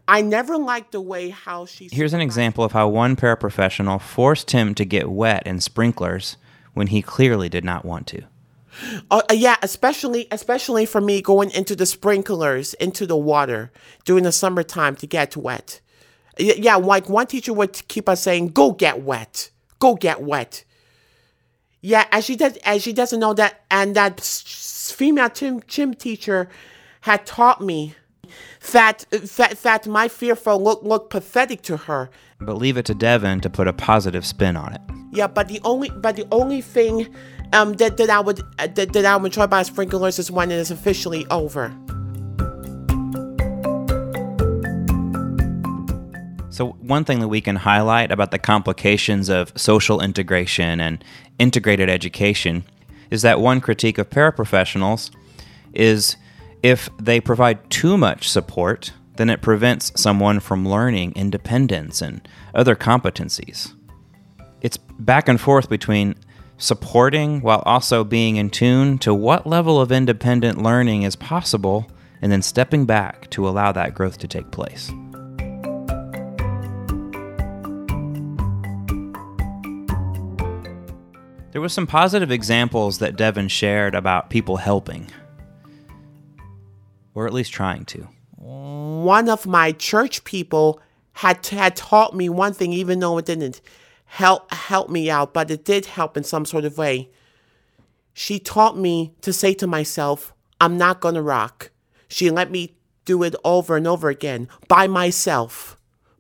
I 0.08 0.22
never 0.22 0.58
liked 0.58 0.92
the 0.92 1.02
way 1.02 1.30
how 1.30 1.66
she. 1.66 1.90
Here's 1.92 2.14
an 2.14 2.22
example 2.22 2.64
of 2.64 2.74
how 2.74 2.88
one 2.90 3.16
paraprofessional 3.16 4.02
forced 4.02 4.52
him 4.52 4.76
to 4.76 4.86
get 4.86 5.10
wet 5.10 5.48
in 5.48 5.62
sprinklers 5.62 6.38
when 6.74 6.88
he 6.88 7.02
clearly 7.02 7.50
did 7.50 7.64
not 7.64 7.86
want 7.86 8.08
to. 8.08 8.24
Uh, 9.12 9.22
uh, 9.30 9.34
yeah, 9.34 9.56
especially 9.62 10.28
especially 10.32 10.86
for 10.86 11.00
me 11.00 11.22
going 11.22 11.52
into 11.52 11.76
the 11.76 11.86
sprinklers 11.86 12.74
into 12.76 13.06
the 13.06 13.16
water 13.16 13.72
during 14.04 14.24
the 14.24 14.32
summertime 14.32 14.96
to 14.98 15.08
get 15.08 15.38
wet. 15.38 15.80
Yeah, 16.38 16.76
like 16.78 17.08
one 17.08 17.28
teacher 17.28 17.54
would 17.54 17.88
keep 17.88 18.10
us 18.10 18.24
saying, 18.24 18.50
"Go 18.50 18.72
get 18.72 19.04
wet, 19.04 19.52
go 19.80 19.96
get 19.96 20.22
wet." 20.22 20.66
Yeah, 21.82 22.08
as 22.12 22.26
she 22.26 22.36
does, 22.36 22.58
as 22.58 22.82
she 22.82 22.94
doesn't 22.94 23.20
know 23.20 23.34
that, 23.36 23.62
and 23.70 23.96
that 23.96 24.22
female 24.22 25.30
gym, 25.30 25.62
gym 25.68 25.94
teacher 25.94 26.50
had 27.02 27.26
taught 27.26 27.62
me 27.62 27.96
that 28.72 29.06
that 29.12 29.62
that 29.64 29.88
my 29.88 30.08
fearful 30.08 30.62
look 30.62 30.84
looked 30.84 31.10
pathetic 31.10 31.62
to 31.64 31.78
her. 31.78 32.10
But 32.40 32.58
leave 32.58 32.78
it 32.78 32.86
to 32.86 32.96
Devin 32.96 33.42
to 33.42 33.50
put 33.50 33.68
a 33.68 33.74
positive 33.74 34.26
spin 34.26 34.56
on 34.56 34.74
it. 34.74 34.82
Yeah, 35.12 35.28
but 35.28 35.48
the 35.48 35.60
only 35.64 35.90
but 35.90 36.16
the 36.16 36.28
only 36.32 36.62
thing 36.62 37.14
um 37.52 37.74
that, 37.74 37.98
that 37.98 38.10
I 38.10 38.20
would 38.20 38.42
uh, 38.60 38.68
that, 38.68 38.94
that 38.94 39.06
I 39.06 39.18
would 39.18 39.28
enjoy 39.28 39.48
by 39.48 39.64
sprinklers 39.64 40.18
is 40.20 40.32
when 40.32 40.52
it 40.52 40.58
is 40.58 40.72
officially 40.72 41.26
over. 41.30 41.76
So, 46.54 46.74
one 46.82 47.04
thing 47.04 47.20
that 47.20 47.30
we 47.30 47.42
can 47.42 47.56
highlight 47.56 48.12
about 48.12 48.30
the 48.30 48.38
complications 48.38 49.28
of 49.28 49.52
social 49.56 50.00
integration 50.00 50.80
and 50.80 51.04
integrated 51.40 51.90
education 51.90 52.64
is 53.10 53.24
that 53.24 53.40
one 53.40 53.60
critique 53.60 53.98
of 53.98 54.12
paraprofessionals 54.12 55.10
is 55.74 56.16
if 56.64 56.90
they 56.98 57.20
provide 57.20 57.70
too 57.70 57.98
much 57.98 58.30
support, 58.30 58.94
then 59.18 59.30
it 59.30 59.42
prevents 59.42 59.92
someone 60.02 60.40
from 60.40 60.68
learning 60.68 61.12
independence 61.16 62.02
and 62.02 62.28
other 62.56 62.76
competencies. 62.76 63.74
It's 64.62 64.78
back 64.78 65.28
and 65.28 65.40
forth 65.40 65.70
between 65.70 66.16
supporting 66.58 67.42
while 67.42 67.62
also 67.66 68.06
being 68.06 68.38
in 68.38 68.50
tune 68.50 68.98
to 69.00 69.14
what 69.14 69.46
level 69.46 69.80
of 69.80 69.92
independent 69.92 70.62
learning 70.62 71.04
is 71.04 71.18
possible 71.18 71.92
and 72.22 72.32
then 72.32 72.42
stepping 72.42 72.86
back 72.86 73.30
to 73.32 73.48
allow 73.48 73.74
that 73.74 73.94
growth 73.94 74.18
to 74.20 74.28
take 74.28 74.50
place. 74.52 74.90
There 81.52 81.62
was 81.62 81.74
some 81.74 81.86
positive 81.86 82.32
examples 82.32 82.98
that 83.00 83.18
Devin 83.18 83.50
shared 83.50 83.94
about 83.94 84.30
people 84.30 84.58
helping, 84.58 85.08
or 87.14 87.28
at 87.28 87.34
least 87.34 87.54
trying 87.54 87.86
to. 87.86 88.08
One 88.38 89.30
of 89.30 89.46
my 89.46 89.72
church 89.72 90.24
people 90.24 90.82
had 91.14 91.46
had 91.48 91.76
taught 91.76 92.16
me 92.16 92.30
one 92.30 92.54
thing, 92.54 92.74
even 92.74 93.00
though 93.00 93.18
it 93.18 93.26
didn't 93.26 93.62
help 94.06 94.52
help 94.52 94.90
me 94.90 95.10
out, 95.10 95.34
but 95.34 95.52
it 95.52 95.64
did 95.66 95.86
help 95.86 96.18
in 96.18 96.24
some 96.24 96.46
sort 96.46 96.66
of 96.66 96.78
way. 96.78 97.10
She 98.14 98.40
taught 98.40 98.78
me 98.78 99.14
to 99.22 99.32
say 99.32 99.54
to 99.56 99.68
myself, 99.68 100.34
"I'm 100.60 100.78
not 100.78 101.00
gonna 101.00 101.22
rock." 101.22 101.72
She 102.08 102.30
let 102.30 102.52
me 102.52 102.76
do 103.06 103.24
it 103.24 103.36
over 103.44 103.76
and 103.76 103.88
over 103.88 104.10
again 104.10 104.48
by 104.68 104.88
myself, 104.88 105.78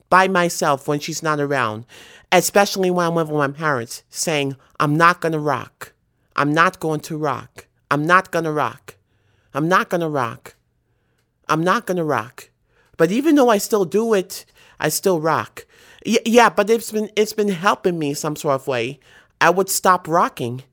by 0.09 0.27
myself 0.27 0.88
when 0.88 1.00
she's 1.00 1.23
not 1.23 1.39
around, 1.39 1.85
especially 2.31 2.91
when 2.91 3.07
I'm 3.07 3.15
with 3.15 3.31
my 3.31 3.47
parents, 3.50 4.03
saying, 4.09 4.55
I'm 4.79 4.97
not 4.97 5.21
gonna 5.21 5.39
rock. 5.39 5.93
I'm 6.35 6.51
not 6.51 6.79
going 6.79 7.00
to 7.01 7.17
rock. 7.17 7.67
I'm 7.91 8.05
not 8.05 8.31
gonna 8.31 8.51
rock. 8.51 8.95
I'm 9.53 9.67
not 9.67 9.89
gonna 9.89 10.09
rock. 10.09 10.55
I'm 11.47 11.63
not 11.63 11.85
gonna 11.85 12.05
rock. 12.05 12.50
But 12.97 13.12
even 13.12 13.35
though 13.35 13.50
I 13.50 13.57
still 13.57 13.85
do 13.85 14.13
it, 14.13 14.45
I 14.79 14.89
still 14.89 15.19
rock. 15.19 15.65
Y- 16.05 16.19
yeah, 16.25 16.50
but 16.50 16.69
it's 16.69 16.91
been 16.91 17.09
it's 17.15 17.33
been 17.33 17.50
helping 17.50 17.97
me 18.00 18.13
some 18.13 18.35
sort 18.35 18.55
of 18.55 18.67
way. 18.67 19.00
I 19.41 19.50
would 19.50 19.69
stop 19.69 20.07
rocking 20.07 20.63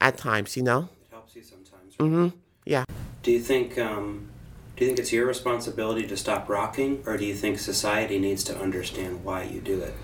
at 0.00 0.16
times, 0.16 0.56
you 0.56 0.62
know. 0.62 0.88
It 1.02 1.10
helps 1.10 1.36
you 1.36 1.42
sometimes. 1.42 1.96
Mm-hmm. 1.96 2.36
Yeah. 2.64 2.84
Do 3.22 3.30
you 3.30 3.40
think 3.40 3.78
um, 3.78 4.28
do 4.76 4.84
you 4.84 4.90
think 4.90 4.98
it's 5.00 5.12
your 5.12 5.26
responsibility 5.26 6.06
to 6.06 6.16
stop 6.16 6.48
rocking, 6.48 7.02
or 7.06 7.16
do 7.16 7.24
you 7.24 7.34
think 7.34 7.58
society 7.58 8.18
needs 8.18 8.44
to 8.44 8.58
understand 8.58 9.24
why 9.24 9.42
you 9.42 9.60
do 9.60 9.80
it? 9.80 9.94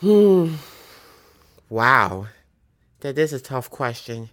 Hmm. 0.00 0.56
Wow. 1.68 2.26
That 3.00 3.18
is 3.18 3.32
a 3.32 3.40
tough 3.40 3.70
question. 3.70 4.30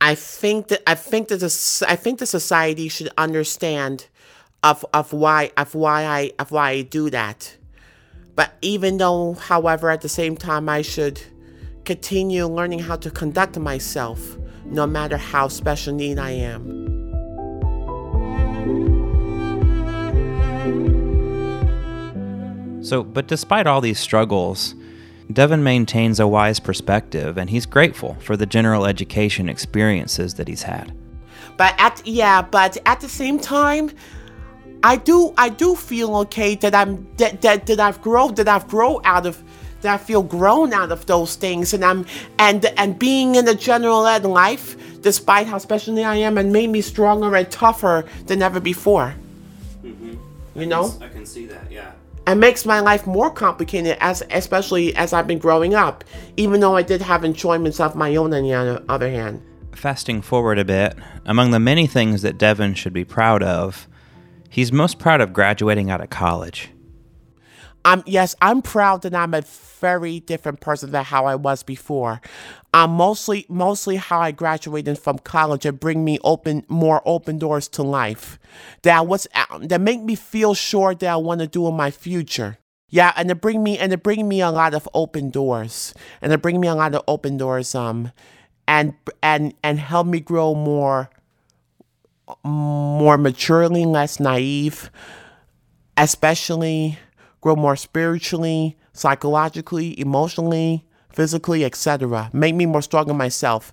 I 0.00 0.14
think 0.14 0.68
that 0.68 0.82
I 0.86 0.94
think 0.94 1.28
that 1.28 1.40
the 1.40 1.86
I 1.86 1.96
think 1.96 2.18
the 2.20 2.26
society 2.26 2.88
should 2.88 3.10
understand 3.18 4.06
of 4.62 4.84
of 4.94 5.12
why 5.12 5.52
of 5.56 5.74
why 5.74 6.04
I 6.06 6.32
of 6.38 6.50
why 6.50 6.70
I 6.70 6.82
do 6.82 7.10
that. 7.10 7.56
But 8.34 8.54
even 8.62 8.96
though, 8.96 9.34
however, 9.34 9.90
at 9.90 10.00
the 10.00 10.08
same 10.08 10.36
time 10.36 10.68
I 10.68 10.80
should 10.80 11.20
continue 11.84 12.46
learning 12.46 12.78
how 12.78 12.96
to 12.96 13.10
conduct 13.10 13.58
myself, 13.58 14.38
no 14.64 14.86
matter 14.86 15.18
how 15.18 15.48
special 15.48 15.94
need 15.94 16.18
I 16.18 16.30
am. 16.30 16.88
So, 22.82 23.04
but 23.04 23.26
despite 23.26 23.66
all 23.66 23.82
these 23.82 23.98
struggles, 23.98 24.74
Devin 25.32 25.62
maintains 25.62 26.18
a 26.18 26.26
wise 26.26 26.58
perspective 26.60 27.38
and 27.38 27.50
he's 27.50 27.66
grateful 27.66 28.16
for 28.20 28.36
the 28.36 28.46
general 28.46 28.86
education 28.86 29.48
experiences 29.48 30.34
that 30.34 30.48
he's 30.48 30.62
had. 30.62 30.92
But 31.56 31.74
at 31.78 32.06
yeah, 32.06 32.42
but 32.42 32.78
at 32.86 33.00
the 33.00 33.08
same 33.08 33.38
time, 33.38 33.90
I 34.82 34.96
do 34.96 35.34
I 35.36 35.50
do 35.50 35.76
feel 35.76 36.16
okay 36.16 36.54
that 36.56 36.74
I'm 36.74 37.06
that 37.16 37.42
that, 37.42 37.66
that 37.66 37.80
I've 37.80 38.00
grown 38.00 38.34
that 38.36 38.48
I've 38.48 38.66
grown 38.66 39.00
out 39.04 39.26
of 39.26 39.42
that 39.82 39.94
I 39.94 40.02
feel 40.02 40.22
grown 40.22 40.72
out 40.72 40.90
of 40.90 41.06
those 41.06 41.36
things 41.36 41.74
and 41.74 41.84
I'm 41.84 42.06
and 42.38 42.64
and 42.76 42.98
being 42.98 43.34
in 43.34 43.44
the 43.44 43.54
general 43.54 44.06
ed 44.06 44.24
life, 44.24 45.00
despite 45.02 45.46
how 45.46 45.58
special 45.58 45.98
I 45.98 46.16
am, 46.16 46.38
and 46.38 46.52
made 46.52 46.70
me 46.70 46.80
stronger 46.80 47.34
and 47.36 47.50
tougher 47.50 48.04
than 48.26 48.42
ever 48.42 48.60
before. 48.60 49.14
Mm-hmm. 49.84 50.14
You 50.60 50.66
know? 50.66 50.94
I 51.00 51.08
can 51.08 51.24
see 51.24 51.46
that. 51.46 51.70
Yeah. 51.70 51.92
And 52.30 52.38
makes 52.38 52.64
my 52.64 52.78
life 52.78 53.08
more 53.08 53.28
complicated 53.28 53.96
as 53.98 54.22
especially 54.30 54.94
as 54.94 55.12
I've 55.12 55.26
been 55.26 55.40
growing 55.40 55.74
up, 55.74 56.04
even 56.36 56.60
though 56.60 56.76
I 56.76 56.82
did 56.82 57.02
have 57.02 57.24
enjoyments 57.24 57.80
of 57.80 57.96
my 57.96 58.14
own 58.14 58.32
on 58.32 58.44
the 58.44 58.84
other, 58.88 59.10
hand. 59.10 59.42
Fasting 59.72 60.22
forward 60.22 60.56
a 60.56 60.64
bit, 60.64 60.94
among 61.26 61.50
the 61.50 61.58
many 61.58 61.88
things 61.88 62.22
that 62.22 62.38
Devin 62.38 62.74
should 62.74 62.92
be 62.92 63.04
proud 63.04 63.42
of, 63.42 63.88
he's 64.48 64.70
most 64.70 65.00
proud 65.00 65.20
of 65.20 65.32
graduating 65.32 65.90
out 65.90 66.00
of 66.00 66.10
college. 66.10 66.70
I'm 67.84 68.04
yes, 68.06 68.36
I'm 68.40 68.62
proud 68.62 69.02
that 69.02 69.14
I'm 69.14 69.34
a 69.34 69.42
very 69.80 70.20
different 70.20 70.60
person 70.60 70.92
than 70.92 71.04
how 71.04 71.24
I 71.24 71.34
was 71.34 71.64
before. 71.64 72.20
Um, 72.72 72.92
mostly 72.92 73.46
mostly 73.48 73.96
how 73.96 74.20
I 74.20 74.30
graduated 74.30 74.96
from 74.96 75.18
college 75.18 75.66
and 75.66 75.80
bring 75.80 76.04
me 76.04 76.20
open 76.22 76.64
more 76.68 77.02
open 77.04 77.36
doors 77.38 77.66
to 77.70 77.82
life. 77.82 78.38
That 78.82 79.08
was 79.08 79.26
that 79.62 79.80
make 79.80 80.02
me 80.02 80.14
feel 80.14 80.54
sure 80.54 80.94
that 80.94 81.08
I 81.08 81.16
want 81.16 81.40
to 81.40 81.48
do 81.48 81.66
in 81.66 81.74
my 81.74 81.90
future. 81.90 82.58
Yeah, 82.88 83.12
and 83.16 83.30
it 83.30 83.40
bring 83.40 83.62
me 83.62 83.76
and 83.78 83.92
it 83.92 84.02
bring 84.04 84.28
me 84.28 84.40
a 84.40 84.50
lot 84.50 84.74
of 84.74 84.88
open 84.94 85.30
doors, 85.30 85.94
and 86.22 86.32
it 86.32 86.42
bring 86.42 86.60
me 86.60 86.68
a 86.68 86.74
lot 86.74 86.94
of 86.94 87.02
open 87.08 87.36
doors. 87.36 87.74
Um, 87.74 88.12
and 88.68 88.94
and 89.20 89.52
and 89.64 89.80
help 89.80 90.06
me 90.06 90.20
grow 90.20 90.54
more 90.54 91.10
more 92.44 93.18
maturely, 93.18 93.84
less 93.84 94.20
naive, 94.20 94.90
especially 95.96 96.98
grow 97.40 97.56
more 97.56 97.74
spiritually, 97.74 98.76
psychologically, 98.92 99.98
emotionally, 99.98 100.84
physically, 101.12 101.64
etc. 101.64 102.30
Make 102.32 102.54
me 102.54 102.66
more 102.66 102.82
strong 102.82 103.10
in 103.10 103.16
myself. 103.16 103.72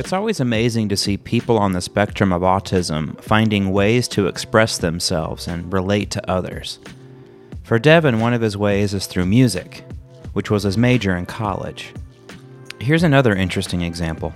It's 0.00 0.14
always 0.14 0.40
amazing 0.40 0.88
to 0.88 0.96
see 0.96 1.16
people 1.16 1.56
on 1.56 1.72
the 1.72 1.80
spectrum 1.80 2.32
of 2.32 2.42
autism 2.42 3.20
finding 3.22 3.70
ways 3.70 4.08
to 4.08 4.26
express 4.26 4.78
themselves 4.78 5.46
and 5.46 5.72
relate 5.72 6.10
to 6.10 6.30
others. 6.30 6.80
For 7.62 7.78
Devin, 7.78 8.18
one 8.18 8.34
of 8.34 8.40
his 8.40 8.56
ways 8.56 8.92
is 8.92 9.06
through 9.06 9.26
music, 9.26 9.84
which 10.32 10.50
was 10.50 10.64
his 10.64 10.76
major 10.76 11.14
in 11.14 11.26
college. 11.26 11.92
Here's 12.80 13.04
another 13.04 13.36
interesting 13.36 13.82
example. 13.82 14.34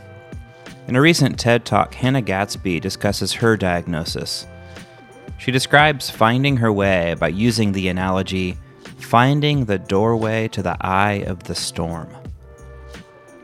In 0.86 0.96
a 0.96 1.00
recent 1.00 1.38
TED 1.38 1.64
Talk, 1.64 1.94
Hannah 1.94 2.20
Gadsby 2.20 2.80
discusses 2.80 3.32
her 3.32 3.56
diagnosis. 3.56 4.46
She 5.38 5.50
describes 5.50 6.10
finding 6.10 6.58
her 6.58 6.72
way 6.72 7.14
by 7.18 7.28
using 7.28 7.72
the 7.72 7.88
analogy 7.88 8.58
finding 8.98 9.64
the 9.64 9.78
doorway 9.78 10.48
to 10.48 10.62
the 10.62 10.76
eye 10.80 11.24
of 11.26 11.44
the 11.44 11.54
storm. 11.54 12.08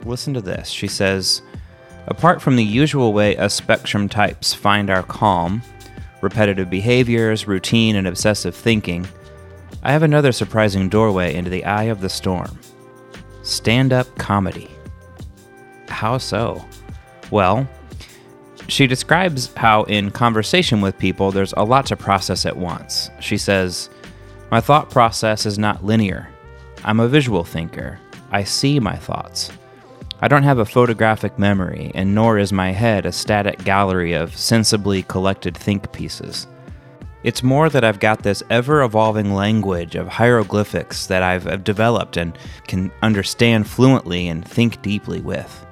Listen 0.05 0.35
to 0.35 0.41
this. 0.41 0.69
She 0.69 0.89
says, 0.89 1.43
Apart 2.07 2.43
from 2.43 2.57
the 2.57 2.65
usual 2.65 3.13
way 3.13 3.37
us 3.37 3.55
spectrum 3.55 4.09
types 4.09 4.55
find 4.55 4.91
our 4.91 5.03
calm, 5.03 5.63
repetitive 6.23 6.71
behaviors, 6.71 7.47
routine, 7.47 7.97
and 7.97 8.07
obsessive 8.07 8.55
thinking, 8.55 9.07
I 9.83 9.93
have 9.93 10.03
another 10.03 10.33
surprising 10.33 10.89
doorway 10.89 11.35
into 11.35 11.51
the 11.51 11.65
eye 11.65 11.85
of 11.85 12.01
the 12.01 12.09
storm 12.09 12.59
stand 13.43 13.93
up 13.93 14.19
comedy. 14.19 14.71
How 15.89 16.19
so? 16.19 16.65
Well, 17.31 17.69
she 18.69 18.87
describes 18.87 19.53
how, 19.55 19.85
in 19.85 20.11
conversation 20.11 20.81
with 20.81 20.99
people, 20.99 21.33
there's 21.33 21.55
a 21.57 21.65
lot 21.65 21.87
to 21.87 21.97
process 21.97 22.47
at 22.47 22.57
once. 22.57 23.11
She 23.21 23.37
says, 23.37 23.91
My 24.51 24.61
thought 24.61 24.91
process 24.91 25.47
is 25.47 25.59
not 25.59 25.85
linear. 25.85 26.29
I'm 26.85 27.01
a 27.01 27.09
visual 27.09 27.45
thinker. 27.45 27.99
I 28.31 28.45
see 28.45 28.79
my 28.79 28.97
thoughts. 28.97 29.51
I 30.23 30.29
don't 30.29 30.43
have 30.43 30.59
a 30.59 30.67
photographic 30.67 31.39
memory, 31.39 31.91
and 31.95 32.15
nor 32.15 32.39
is 32.39 32.53
my 32.53 32.73
head 32.73 33.07
a 33.07 33.13
static 33.13 33.65
gallery 33.65 34.13
of 34.13 34.37
sensibly 34.37 35.03
collected 35.05 35.57
think 35.57 35.91
pieces. 35.93 36.47
It's 37.23 37.43
more 37.43 37.69
that 37.69 37.85
I've 37.85 38.01
got 38.01 38.23
this 38.23 38.43
ever 38.51 38.83
evolving 38.83 39.35
language 39.35 39.95
of 39.95 40.09
hieroglyphics 40.09 41.07
that 41.07 41.23
I've, 41.23 41.65
developed 41.65 42.17
and 42.17 42.37
can 42.67 42.91
understand 43.03 43.69
fluently 43.69 44.29
and 44.29 44.47
think 44.47 44.81
deeply 44.81 45.21
with. 45.21 45.67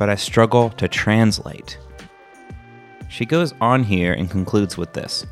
But 0.00 0.08
I 0.08 0.14
struggle 0.14 0.70
to 0.70 0.88
translate. 0.88 1.76
She 3.10 3.26
goes 3.26 3.52
on 3.60 3.84
here 3.84 4.14
and 4.14 4.30
concludes 4.30 4.78
with 4.78 4.94
this 4.94 5.26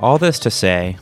All 0.00 0.16
this 0.16 0.38
to 0.38 0.50
say, 0.50 0.96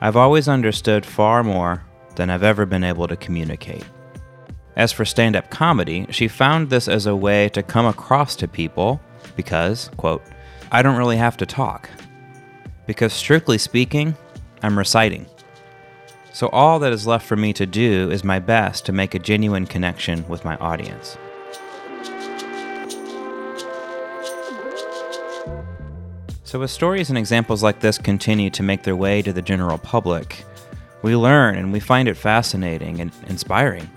I've 0.00 0.16
always 0.16 0.48
understood 0.48 1.06
far 1.06 1.44
more 1.44 1.84
than 2.16 2.28
I've 2.28 2.42
ever 2.42 2.66
been 2.66 2.82
able 2.82 3.06
to 3.06 3.14
communicate. 3.14 3.84
As 4.74 4.90
for 4.90 5.04
stand 5.04 5.36
up 5.36 5.50
comedy, 5.50 6.04
she 6.10 6.26
found 6.26 6.68
this 6.68 6.88
as 6.88 7.06
a 7.06 7.14
way 7.14 7.48
to 7.50 7.62
come 7.62 7.86
across 7.86 8.34
to 8.36 8.48
people 8.48 9.00
because, 9.36 9.88
quote, 9.96 10.24
I 10.72 10.82
don't 10.82 10.98
really 10.98 11.18
have 11.18 11.36
to 11.36 11.46
talk. 11.46 11.88
Because 12.88 13.12
strictly 13.12 13.56
speaking, 13.56 14.16
I'm 14.64 14.76
reciting. 14.76 15.26
So 16.32 16.48
all 16.48 16.80
that 16.80 16.92
is 16.92 17.06
left 17.06 17.24
for 17.24 17.36
me 17.36 17.52
to 17.52 17.66
do 17.66 18.10
is 18.10 18.24
my 18.24 18.40
best 18.40 18.84
to 18.86 18.92
make 18.92 19.14
a 19.14 19.20
genuine 19.20 19.64
connection 19.64 20.26
with 20.26 20.44
my 20.44 20.56
audience. 20.56 21.16
So, 26.56 26.62
as 26.62 26.72
stories 26.72 27.10
and 27.10 27.18
examples 27.18 27.62
like 27.62 27.80
this 27.80 27.98
continue 27.98 28.48
to 28.48 28.62
make 28.62 28.82
their 28.82 28.96
way 28.96 29.20
to 29.20 29.30
the 29.30 29.42
general 29.42 29.76
public, 29.76 30.42
we 31.02 31.14
learn 31.14 31.54
and 31.54 31.70
we 31.70 31.80
find 31.80 32.08
it 32.08 32.16
fascinating 32.16 32.98
and 32.98 33.12
inspiring. 33.26 33.90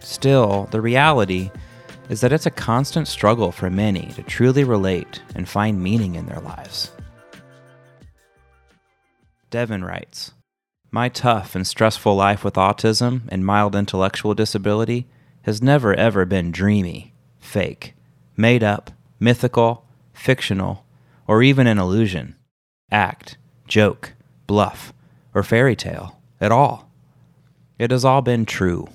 Still, 0.00 0.68
the 0.70 0.80
reality 0.80 1.50
is 2.08 2.22
that 2.22 2.32
it's 2.32 2.46
a 2.46 2.50
constant 2.50 3.08
struggle 3.08 3.52
for 3.52 3.68
many 3.68 4.06
to 4.14 4.22
truly 4.22 4.64
relate 4.64 5.20
and 5.34 5.46
find 5.46 5.82
meaning 5.82 6.14
in 6.14 6.24
their 6.24 6.40
lives. 6.40 6.92
Devin 9.50 9.84
writes 9.84 10.32
My 10.90 11.10
tough 11.10 11.54
and 11.54 11.66
stressful 11.66 12.16
life 12.16 12.42
with 12.42 12.54
autism 12.54 13.24
and 13.28 13.44
mild 13.44 13.74
intellectual 13.74 14.32
disability 14.32 15.08
has 15.42 15.60
never 15.60 15.92
ever 15.92 16.24
been 16.24 16.52
dreamy, 16.52 17.12
fake, 17.38 17.92
made 18.34 18.62
up, 18.62 18.92
mythical, 19.20 19.84
fictional, 20.14 20.81
or 21.26 21.42
even 21.42 21.66
an 21.66 21.78
illusion, 21.78 22.36
act, 22.90 23.36
joke, 23.66 24.12
bluff, 24.46 24.92
or 25.34 25.42
fairy 25.42 25.76
tale 25.76 26.20
at 26.40 26.52
all. 26.52 26.90
It 27.78 27.90
has 27.90 28.04
all 28.04 28.22
been 28.22 28.44
true 28.44 28.88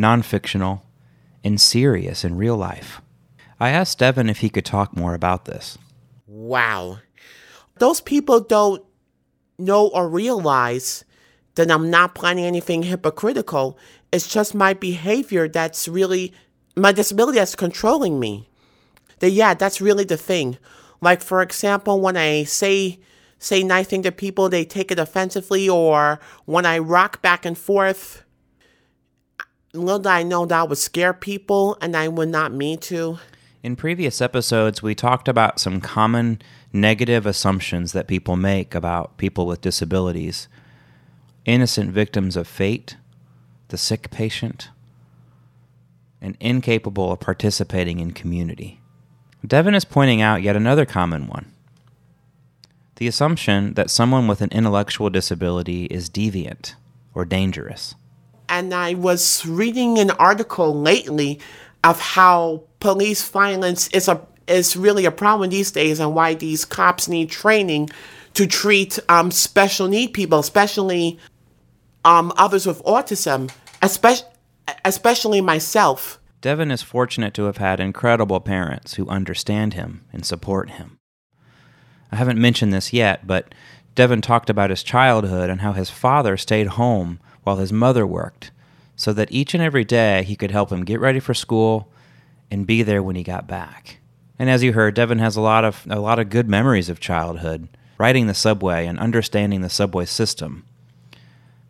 non 0.00 0.22
fictional, 0.22 0.82
and 1.44 1.60
serious 1.60 2.24
in 2.24 2.36
real 2.36 2.56
life. 2.56 3.00
I 3.60 3.70
asked 3.70 3.98
Devin 3.98 4.30
if 4.30 4.38
he 4.38 4.48
could 4.48 4.64
talk 4.64 4.96
more 4.96 5.14
about 5.14 5.44
this. 5.44 5.78
Wow. 6.26 6.98
Those 7.78 8.00
people 8.00 8.40
don't 8.40 8.82
know 9.58 9.88
or 9.88 10.08
realize 10.08 11.04
that 11.54 11.70
I'm 11.70 11.90
not 11.90 12.14
planning 12.14 12.46
anything 12.46 12.84
hypocritical. 12.84 13.78
It's 14.12 14.32
just 14.32 14.54
my 14.54 14.72
behavior 14.72 15.48
that's 15.48 15.86
really, 15.86 16.32
my 16.76 16.92
disability 16.92 17.38
that's 17.38 17.54
controlling 17.54 18.18
me. 18.18 18.48
That, 19.18 19.30
yeah, 19.30 19.52
that's 19.52 19.80
really 19.82 20.04
the 20.04 20.16
thing. 20.16 20.56
Like, 21.00 21.22
for 21.22 21.42
example, 21.42 22.00
when 22.00 22.16
I 22.16 22.44
say, 22.44 22.98
say 23.38 23.62
nice 23.62 23.86
thing 23.88 24.02
to 24.02 24.12
people, 24.12 24.48
they 24.48 24.64
take 24.64 24.90
it 24.90 24.98
offensively, 24.98 25.68
or 25.68 26.20
when 26.44 26.66
I 26.66 26.78
rock 26.78 27.22
back 27.22 27.46
and 27.46 27.56
forth, 27.56 28.22
little 29.72 29.98
did 29.98 30.08
I 30.08 30.22
know 30.22 30.46
that 30.46 30.68
would 30.68 30.78
scare 30.78 31.14
people, 31.14 31.78
and 31.80 31.96
I 31.96 32.08
would 32.08 32.28
not 32.28 32.52
mean 32.52 32.78
to. 32.80 33.18
In 33.62 33.76
previous 33.76 34.20
episodes, 34.20 34.82
we 34.82 34.94
talked 34.94 35.28
about 35.28 35.60
some 35.60 35.80
common 35.80 36.40
negative 36.72 37.26
assumptions 37.26 37.92
that 37.92 38.06
people 38.06 38.36
make 38.36 38.74
about 38.74 39.16
people 39.16 39.46
with 39.46 39.60
disabilities 39.60 40.48
innocent 41.46 41.90
victims 41.90 42.36
of 42.36 42.46
fate, 42.46 42.96
the 43.68 43.78
sick 43.78 44.10
patient, 44.10 44.68
and 46.20 46.36
incapable 46.38 47.12
of 47.12 47.20
participating 47.20 47.98
in 47.98 48.12
community. 48.12 48.79
Devin 49.46 49.74
is 49.74 49.84
pointing 49.84 50.20
out 50.20 50.42
yet 50.42 50.56
another 50.56 50.84
common 50.84 51.26
one 51.26 51.52
the 53.00 53.08
assumption 53.08 53.72
that 53.74 53.90
someone 53.90 54.28
with 54.28 54.42
an 54.42 54.50
intellectual 54.52 55.08
disability 55.08 55.86
is 55.86 56.10
deviant 56.10 56.74
or 57.14 57.24
dangerous. 57.24 57.94
And 58.46 58.74
I 58.74 58.92
was 58.92 59.44
reading 59.46 59.98
an 59.98 60.10
article 60.12 60.78
lately 60.78 61.40
of 61.82 61.98
how 61.98 62.62
police 62.78 63.26
violence 63.26 63.88
is 63.88 64.06
a 64.06 64.20
is 64.46 64.76
really 64.76 65.06
a 65.06 65.10
problem 65.10 65.48
these 65.48 65.70
days 65.70 65.98
and 65.98 66.14
why 66.14 66.34
these 66.34 66.64
cops 66.66 67.08
need 67.08 67.30
training 67.30 67.88
to 68.34 68.46
treat 68.46 68.98
um, 69.08 69.30
special 69.30 69.88
need 69.88 70.08
people, 70.08 70.40
especially 70.40 71.18
um, 72.04 72.32
others 72.36 72.66
with 72.66 72.82
autism, 72.84 73.50
especially, 73.80 74.28
especially 74.84 75.40
myself. 75.40 76.19
Devin 76.40 76.70
is 76.70 76.82
fortunate 76.82 77.34
to 77.34 77.44
have 77.44 77.58
had 77.58 77.80
incredible 77.80 78.40
parents 78.40 78.94
who 78.94 79.08
understand 79.08 79.74
him 79.74 80.04
and 80.12 80.24
support 80.24 80.70
him. 80.70 80.98
I 82.10 82.16
haven't 82.16 82.40
mentioned 82.40 82.72
this 82.72 82.92
yet, 82.92 83.26
but 83.26 83.54
Devin 83.94 84.22
talked 84.22 84.48
about 84.48 84.70
his 84.70 84.82
childhood 84.82 85.50
and 85.50 85.60
how 85.60 85.72
his 85.72 85.90
father 85.90 86.36
stayed 86.36 86.68
home 86.68 87.20
while 87.42 87.56
his 87.56 87.72
mother 87.72 88.06
worked, 88.06 88.52
so 88.96 89.12
that 89.12 89.30
each 89.30 89.52
and 89.52 89.62
every 89.62 89.84
day 89.84 90.22
he 90.22 90.36
could 90.36 90.50
help 90.50 90.72
him 90.72 90.84
get 90.84 91.00
ready 91.00 91.20
for 91.20 91.34
school 91.34 91.92
and 92.50 92.66
be 92.66 92.82
there 92.82 93.02
when 93.02 93.16
he 93.16 93.22
got 93.22 93.46
back. 93.46 93.98
And 94.38 94.48
as 94.48 94.62
you 94.62 94.72
heard, 94.72 94.94
Devin 94.94 95.18
has 95.18 95.36
a 95.36 95.40
lot 95.42 95.64
of 95.64 95.86
a 95.90 96.00
lot 96.00 96.18
of 96.18 96.30
good 96.30 96.48
memories 96.48 96.88
of 96.88 97.00
childhood, 97.00 97.68
riding 97.98 98.26
the 98.26 98.34
subway 98.34 98.86
and 98.86 98.98
understanding 98.98 99.60
the 99.60 99.68
subway 99.68 100.06
system. 100.06 100.64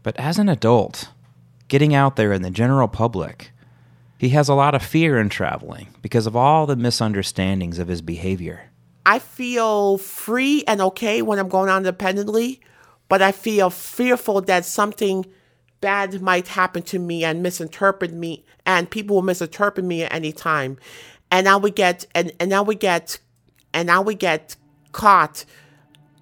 But 0.05 0.17
as 0.17 0.39
an 0.39 0.49
adult, 0.49 1.09
getting 1.67 1.93
out 1.93 2.15
there 2.15 2.33
in 2.33 2.43
the 2.43 2.51
general 2.51 2.87
public, 2.87 3.51
he 4.21 4.29
has 4.29 4.51
a 4.51 4.55
lot 4.55 4.75
of 4.75 4.83
fear 4.83 5.19
in 5.19 5.31
traveling 5.31 5.89
because 6.03 6.27
of 6.27 6.37
all 6.37 6.67
the 6.67 6.77
misunderstandings 6.77 7.79
of 7.79 7.89
his 7.89 8.03
behavior. 8.03 8.71
I 9.07 9.19
feel 9.19 9.97
free 9.97 10.63
and 10.69 10.83
okay 10.83 11.23
when 11.23 11.39
I'm 11.39 11.49
going 11.49 11.71
out 11.71 11.79
independently, 11.79 12.61
but 13.09 13.23
I 13.23 13.33
feel 13.33 13.71
fearful 13.71 14.43
that 14.43 14.67
something 14.67 15.25
bad 15.81 16.21
might 16.21 16.49
happen 16.49 16.83
to 16.83 16.99
me 16.99 17.25
and 17.25 17.43
misinterpret 17.43 18.13
me 18.13 18.45
and 18.67 18.91
people 18.91 19.17
will 19.17 19.23
misinterpret 19.23 19.87
me 19.87 20.03
at 20.03 20.13
any 20.13 20.33
time 20.33 20.77
and 21.31 21.47
now 21.47 21.57
we 21.57 21.71
get 21.71 22.05
and, 22.15 22.31
and 22.39 22.51
now 22.51 22.63
we 22.63 22.75
get 22.75 23.19
and 23.73 23.87
now 23.87 24.03
we 24.03 24.15
get 24.15 24.55
caught 24.93 25.47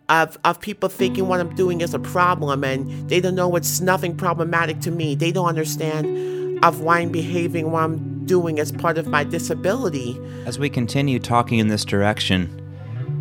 of 0.08 0.38
of 0.44 0.60
people 0.60 0.88
thinking 0.88 1.26
what 1.26 1.40
I'm 1.40 1.52
doing 1.56 1.80
is 1.80 1.94
a 1.94 1.98
problem 1.98 2.62
and 2.62 3.10
they 3.10 3.20
don't 3.20 3.34
know 3.34 3.56
it's 3.56 3.80
nothing 3.80 4.16
problematic 4.16 4.78
to 4.82 4.92
me. 4.92 5.16
They 5.16 5.32
don't 5.32 5.48
understand 5.48 6.37
of 6.62 6.80
why 6.80 7.00
I'm 7.00 7.10
behaving 7.10 7.70
what 7.70 7.82
I'm 7.84 8.24
doing 8.26 8.58
as 8.60 8.72
part 8.72 8.98
of 8.98 9.06
my 9.06 9.24
disability. 9.24 10.20
As 10.44 10.58
we 10.58 10.68
continue 10.68 11.18
talking 11.18 11.58
in 11.58 11.68
this 11.68 11.84
direction, 11.84 12.54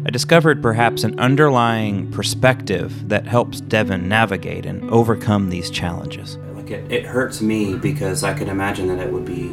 I 0.06 0.10
discovered 0.10 0.62
perhaps 0.62 1.04
an 1.04 1.20
underlying 1.20 2.12
perspective 2.12 3.10
that 3.10 3.26
helps 3.28 3.62
Devin 3.62 4.08
navigate 4.08 4.66
and 4.66 4.90
overcome 4.90 5.50
these 5.50 5.70
challenges. 5.70 6.38
Like 6.56 6.72
it, 6.72 6.92
it 6.92 7.06
hurts 7.06 7.42
me 7.42 7.76
because 7.76 8.24
I 8.24 8.34
can 8.34 8.50
imagine 8.50 8.88
that 8.88 9.00
it 9.00 9.12
would 9.12 9.26
be 9.26 9.50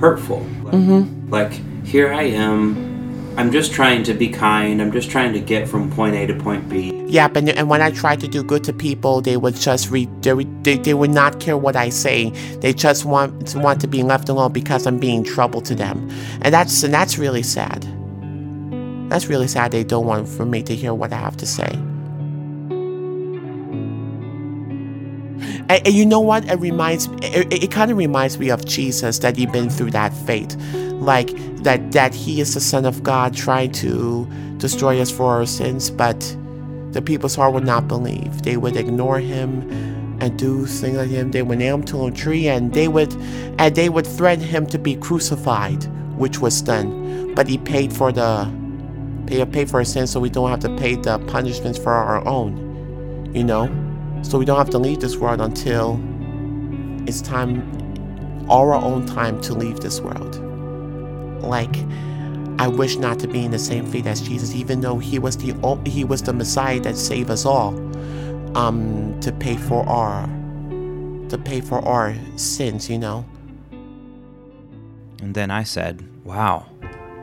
hurtful. 0.00 0.40
Like, 0.62 0.74
Mm-hmm. 0.74 1.30
like 1.30 1.52
here 1.86 2.12
I 2.12 2.24
am. 2.24 2.95
I'm 3.36 3.52
just 3.52 3.72
trying 3.72 4.02
to 4.04 4.14
be 4.14 4.28
kind. 4.28 4.80
I'm 4.80 4.90
just 4.90 5.10
trying 5.10 5.34
to 5.34 5.40
get 5.40 5.68
from 5.68 5.90
point 5.92 6.16
A 6.16 6.26
to 6.26 6.34
point 6.34 6.70
B. 6.70 7.04
Yep, 7.06 7.36
and, 7.36 7.50
and 7.50 7.68
when 7.68 7.82
I 7.82 7.90
try 7.90 8.16
to 8.16 8.26
do 8.26 8.42
good 8.42 8.64
to 8.64 8.72
people, 8.72 9.20
they 9.20 9.36
would 9.36 9.54
just 9.54 9.90
re- 9.90 10.08
they, 10.22 10.32
they, 10.62 10.78
they 10.78 10.94
would 10.94 11.10
not 11.10 11.38
care 11.38 11.56
what 11.56 11.76
I 11.76 11.90
say. 11.90 12.30
They 12.60 12.72
just 12.72 13.04
want 13.04 13.54
want 13.54 13.82
to 13.82 13.86
be 13.86 14.02
left 14.02 14.30
alone 14.30 14.52
because 14.52 14.86
I'm 14.86 14.98
being 14.98 15.22
trouble 15.22 15.60
to 15.62 15.74
them, 15.74 16.10
and 16.40 16.54
that's 16.54 16.82
and 16.82 16.94
that's 16.94 17.18
really 17.18 17.42
sad. 17.42 17.86
That's 19.10 19.26
really 19.26 19.48
sad. 19.48 19.70
They 19.70 19.84
don't 19.84 20.06
want 20.06 20.28
for 20.28 20.46
me 20.46 20.62
to 20.62 20.74
hear 20.74 20.94
what 20.94 21.12
I 21.12 21.18
have 21.18 21.36
to 21.36 21.46
say. 21.46 21.78
And, 25.68 25.86
and 25.86 25.94
you 25.94 26.06
know 26.06 26.20
what? 26.20 26.44
It 26.44 26.60
reminds 26.60 27.06
it, 27.22 27.52
it 27.52 27.70
kind 27.70 27.90
of 27.90 27.96
reminds 27.96 28.38
me 28.38 28.50
of 28.50 28.64
Jesus 28.64 29.18
that 29.20 29.36
he 29.36 29.46
been 29.46 29.70
through 29.70 29.90
that 29.92 30.12
fate, 30.12 30.56
like 30.94 31.30
that 31.62 31.92
that 31.92 32.14
he 32.14 32.40
is 32.40 32.54
the 32.54 32.60
Son 32.60 32.84
of 32.84 33.02
God 33.02 33.34
trying 33.34 33.72
to 33.72 34.28
destroy 34.58 35.00
us 35.00 35.10
for 35.10 35.34
our 35.34 35.46
sins, 35.46 35.90
but 35.90 36.36
the 36.92 37.02
people's 37.02 37.34
heart 37.34 37.52
would 37.52 37.64
not 37.64 37.88
believe. 37.88 38.42
They 38.42 38.56
would 38.56 38.76
ignore 38.76 39.18
him 39.18 39.68
and 40.20 40.38
do 40.38 40.66
things 40.66 40.96
like 40.96 41.08
him. 41.08 41.30
They 41.30 41.42
would 41.42 41.58
nail 41.58 41.74
him 41.74 41.84
to 41.84 42.06
a 42.06 42.10
tree 42.10 42.48
and 42.48 42.72
they 42.72 42.88
would 42.88 43.12
and 43.58 43.74
they 43.74 43.88
would 43.88 44.06
threaten 44.06 44.44
him 44.44 44.66
to 44.68 44.78
be 44.78 44.96
crucified, 44.96 45.84
which 46.16 46.38
was 46.40 46.62
done. 46.62 47.34
But 47.34 47.48
he 47.48 47.58
paid 47.58 47.92
for 47.92 48.12
the 48.12 48.50
pay 49.26 49.44
paid 49.44 49.68
for 49.68 49.78
our 49.78 49.84
sins 49.84 50.10
so 50.10 50.20
we 50.20 50.30
don't 50.30 50.48
have 50.50 50.60
to 50.60 50.74
pay 50.76 50.94
the 50.94 51.18
punishments 51.18 51.78
for 51.78 51.92
our 51.92 52.26
own. 52.26 52.64
You 53.34 53.44
know? 53.44 53.85
So 54.26 54.38
we 54.38 54.44
don't 54.44 54.58
have 54.58 54.70
to 54.70 54.78
leave 54.78 54.98
this 54.98 55.16
world 55.16 55.40
until 55.40 56.00
it's 57.06 57.20
time 57.20 57.62
our 58.50 58.74
own 58.74 59.06
time 59.06 59.40
to 59.42 59.54
leave 59.54 59.78
this 59.78 60.00
world. 60.00 60.42
Like 61.44 61.76
I 62.58 62.66
wish 62.66 62.96
not 62.96 63.20
to 63.20 63.28
be 63.28 63.44
in 63.44 63.52
the 63.52 63.58
same 63.58 63.86
fate 63.86 64.06
as 64.06 64.20
Jesus, 64.20 64.52
even 64.52 64.80
though 64.80 64.98
he 64.98 65.20
was 65.20 65.36
the 65.36 65.54
he 65.86 66.02
was 66.02 66.22
the 66.22 66.32
Messiah 66.32 66.80
that 66.80 66.96
saved 66.96 67.30
us 67.30 67.46
all, 67.46 67.76
um, 68.56 69.16
to 69.20 69.30
pay 69.30 69.56
for 69.56 69.88
our 69.88 70.26
to 71.28 71.38
pay 71.38 71.60
for 71.60 71.78
our 71.86 72.12
sins, 72.34 72.90
you 72.90 72.98
know. 72.98 73.24
And 75.22 75.34
then 75.34 75.52
I 75.52 75.62
said, 75.62 76.04
Wow, 76.24 76.66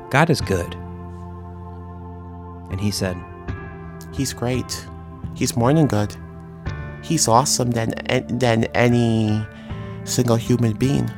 God 0.10 0.30
is 0.30 0.40
good. 0.40 0.74
And 2.72 2.80
he 2.80 2.92
said, 2.92 3.18
He's 4.14 4.32
great. 4.32 4.88
He's 5.36 5.58
more 5.58 5.74
than 5.74 5.88
good. 5.88 6.16
He's 7.04 7.28
awesome 7.28 7.72
than 7.72 7.94
than 8.30 8.64
any 8.74 9.46
single 10.06 10.38
human 10.38 10.74
being. 10.74 11.12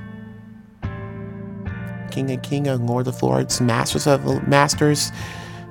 King 2.12 2.32
of 2.32 2.42
King 2.42 2.68
and 2.68 2.88
Lord 2.90 3.08
of 3.08 3.22
Lords, 3.22 3.62
Masters 3.62 4.08
of 4.08 4.48
Masters, 4.48 5.12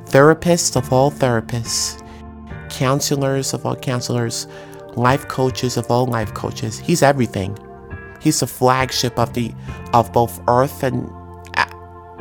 therapists 0.07 0.77
of 0.77 0.93
all 0.93 1.11
therapists, 1.11 2.01
Counselors 2.71 3.55
of 3.55 3.65
all 3.67 3.77
counselors, 3.77 4.47
Life 4.97 5.27
coaches 5.27 5.77
of 5.77 5.91
all 5.91 6.07
life 6.07 6.33
coaches. 6.35 6.79
He's 6.79 7.03
everything. 7.03 7.59
He's 8.21 8.41
the 8.41 8.47
flagship 8.47 9.19
of 9.19 9.35
the 9.35 9.53
of 9.93 10.13
both 10.13 10.41
Earth 10.49 10.85
and 10.85 11.11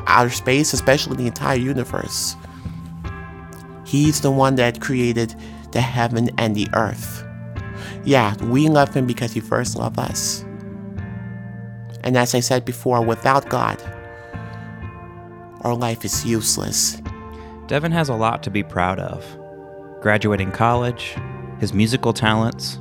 outer 0.07 0.29
space, 0.29 0.73
especially 0.73 1.17
the 1.17 1.27
entire 1.27 1.57
universe. 1.57 2.35
He's 3.85 4.21
the 4.21 4.31
one 4.31 4.55
that 4.55 4.81
created 4.81 5.35
the 5.71 5.81
heaven 5.81 6.29
and 6.37 6.55
the 6.55 6.67
earth. 6.73 7.23
Yeah, 8.05 8.35
we 8.45 8.67
love 8.67 8.93
him 8.93 9.07
because 9.07 9.33
he 9.33 9.39
first 9.39 9.75
loved 9.75 9.99
us. 9.99 10.43
And 12.03 12.17
as 12.17 12.35
I 12.35 12.41
said 12.41 12.65
before, 12.65 13.01
without 13.01 13.49
God, 13.49 13.81
our 15.61 15.73
life 15.73 16.03
is 16.03 16.25
useless. 16.25 17.01
Devin 17.67 17.93
has 17.93 18.09
a 18.09 18.15
lot 18.15 18.43
to 18.43 18.49
be 18.49 18.63
proud 18.63 18.99
of 18.99 19.25
graduating 20.01 20.51
college, 20.51 21.15
his 21.59 21.73
musical 21.73 22.11
talents, 22.11 22.77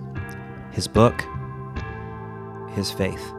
his 0.72 0.88
book, 0.88 1.24
his 2.74 2.90
faith. 2.90 3.32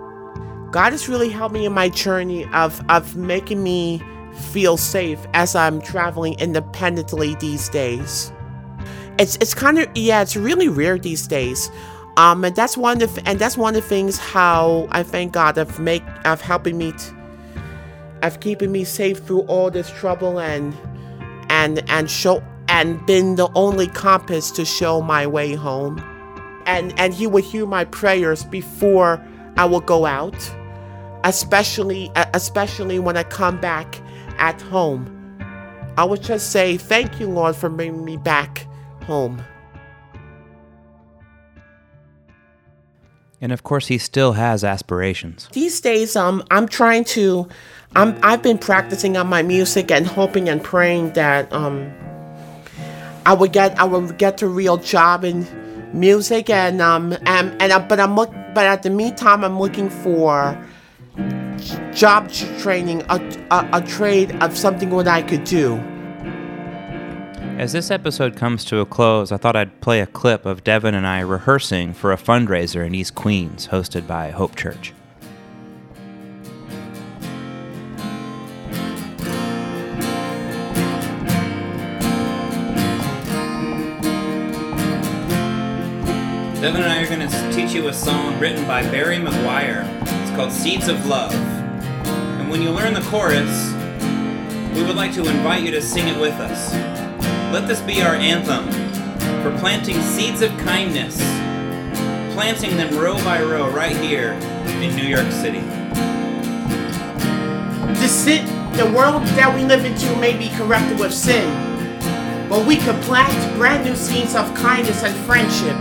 God 0.71 0.91
has 0.91 1.07
really 1.07 1.29
helped 1.29 1.53
me 1.53 1.65
in 1.65 1.73
my 1.73 1.89
journey 1.89 2.45
of, 2.53 2.81
of 2.89 3.15
making 3.15 3.61
me 3.61 4.01
feel 4.33 4.77
safe 4.77 5.19
as 5.35 5.55
I'm 5.55 5.81
traveling 5.81 6.39
independently 6.39 7.35
these 7.35 7.69
days. 7.69 8.32
It's 9.19 9.35
it's 9.37 9.53
kind 9.53 9.79
of 9.79 9.87
yeah, 9.95 10.21
it's 10.21 10.35
really 10.35 10.67
rare 10.67 10.97
these 10.97 11.27
days. 11.27 11.69
Um, 12.17 12.43
and 12.45 12.55
that's 12.55 12.77
one 12.77 13.01
of 13.01 13.15
the, 13.15 13.27
and 13.27 13.39
that's 13.39 13.57
one 13.57 13.75
of 13.75 13.81
the 13.81 13.87
things 13.87 14.17
how 14.19 14.87
I 14.91 15.01
thank 15.03 15.33
God 15.33 15.57
of 15.57 15.79
make 15.79 16.03
of 16.25 16.41
helping 16.41 16.77
me, 16.77 16.91
t- 16.91 17.11
of 18.21 18.39
keeping 18.39 18.71
me 18.71 18.83
safe 18.83 19.19
through 19.19 19.41
all 19.41 19.71
this 19.71 19.89
trouble 19.91 20.39
and 20.39 20.75
and 21.49 21.83
and 21.89 22.09
show 22.09 22.43
and 22.69 23.03
been 23.05 23.35
the 23.35 23.49
only 23.55 23.87
compass 23.87 24.51
to 24.51 24.65
show 24.65 25.01
my 25.01 25.25
way 25.25 25.53
home. 25.53 25.99
And 26.65 26.97
and 26.99 27.13
He 27.13 27.25
would 27.25 27.43
hear 27.43 27.65
my 27.65 27.85
prayers 27.85 28.43
before 28.43 29.23
I 29.57 29.65
will 29.65 29.81
go 29.81 30.05
out, 30.05 30.37
especially 31.23 32.11
especially 32.33 32.99
when 32.99 33.17
I 33.17 33.23
come 33.23 33.59
back 33.59 33.99
at 34.37 34.61
home. 34.61 35.09
I 35.97 36.03
would 36.03 36.21
just 36.21 36.51
say 36.51 36.77
thank 36.77 37.19
you, 37.19 37.27
Lord, 37.27 37.55
for 37.55 37.69
bringing 37.69 38.05
me 38.05 38.17
back 38.17 38.67
home. 39.03 39.43
And 43.41 43.51
of 43.51 43.63
course, 43.63 43.87
he 43.87 43.97
still 43.97 44.33
has 44.33 44.63
aspirations. 44.63 45.49
These 45.51 45.81
days, 45.81 46.15
um, 46.15 46.43
I'm 46.49 46.67
trying 46.67 47.03
to, 47.05 47.49
I'm, 47.95 48.17
I've 48.23 48.41
been 48.41 48.57
practicing 48.57 49.17
on 49.17 49.27
my 49.27 49.43
music 49.43 49.91
and 49.91 50.07
hoping 50.07 50.47
and 50.47 50.63
praying 50.63 51.13
that 51.13 51.51
um, 51.51 51.93
I 53.25 53.33
would 53.33 53.51
get, 53.51 53.77
I 53.77 53.83
would 53.83 54.17
get 54.17 54.41
a 54.41 54.47
real 54.47 54.77
job 54.77 55.25
in 55.25 55.45
music 55.93 56.49
and 56.49 56.81
um, 56.81 57.13
and 57.25 57.61
and 57.61 57.71
I, 57.71 57.79
but 57.79 57.99
I'm 57.99 58.15
look, 58.15 58.31
but 58.53 58.65
at 58.65 58.83
the 58.83 58.89
meantime, 58.89 59.43
I'm 59.43 59.59
looking 59.59 59.89
for 59.89 60.57
job 61.93 62.31
training, 62.59 63.03
a, 63.09 63.19
a, 63.51 63.69
a 63.73 63.81
trade 63.81 64.31
of 64.41 64.57
something 64.57 64.89
what 64.89 65.07
I 65.07 65.21
could 65.21 65.43
do. 65.43 65.75
As 67.57 67.71
this 67.71 67.91
episode 67.91 68.35
comes 68.35 68.65
to 68.65 68.79
a 68.79 68.85
close, 68.85 69.31
I 69.31 69.37
thought 69.37 69.55
I'd 69.55 69.79
play 69.79 70.01
a 70.01 70.07
clip 70.07 70.45
of 70.45 70.63
Devin 70.63 70.95
and 70.95 71.07
I 71.07 71.19
rehearsing 71.19 71.93
for 71.93 72.11
a 72.11 72.17
fundraiser 72.17 72.85
in 72.85 72.95
East 72.95 73.13
Queens 73.15 73.67
hosted 73.67 74.07
by 74.07 74.31
Hope 74.31 74.55
Church. 74.55 74.91
Devin 86.59 86.81
and 86.81 86.91
I 86.91 87.03
are 87.03 87.07
going 87.07 87.29
to 87.29 87.51
teach 87.53 87.71
you 87.73 87.87
a 87.87 87.93
song 87.93 88.39
written 88.39 88.65
by 88.67 88.81
Barry 88.81 89.17
McGuire. 89.17 89.85
It's 90.23 90.31
called 90.31 90.51
Seeds 90.51 90.87
of 90.87 91.05
Love. 91.05 91.33
And 91.33 92.49
when 92.49 92.61
you 92.61 92.71
learn 92.71 92.93
the 92.93 93.01
chorus, 93.01 93.73
we 94.75 94.83
would 94.83 94.95
like 94.95 95.13
to 95.13 95.21
invite 95.21 95.63
you 95.63 95.71
to 95.71 95.81
sing 95.81 96.07
it 96.07 96.19
with 96.19 96.33
us. 96.33 97.02
Let 97.53 97.67
this 97.67 97.81
be 97.81 98.01
our 98.01 98.15
anthem 98.15 98.65
for 99.43 99.55
planting 99.59 100.01
seeds 100.01 100.41
of 100.41 100.49
kindness, 100.57 101.17
planting 102.33 102.75
them 102.77 102.97
row 102.97 103.13
by 103.23 103.43
row 103.43 103.69
right 103.69 103.95
here 103.95 104.31
in 104.81 104.95
New 104.95 105.03
York 105.03 105.31
City. 105.31 105.59
The, 107.99 108.07
sin, 108.07 108.47
the 108.75 108.91
world 108.97 109.21
that 109.37 109.53
we 109.53 109.65
live 109.65 109.85
into 109.85 110.15
may 110.15 110.35
be 110.35 110.49
corrupted 110.57 110.99
with 110.99 111.13
sin, 111.13 111.47
but 112.49 112.65
we 112.65 112.75
can 112.75 112.99
plant 113.03 113.55
brand 113.55 113.85
new 113.85 113.95
seeds 113.95 114.33
of 114.33 114.51
kindness 114.55 115.03
and 115.03 115.15
friendship 115.27 115.77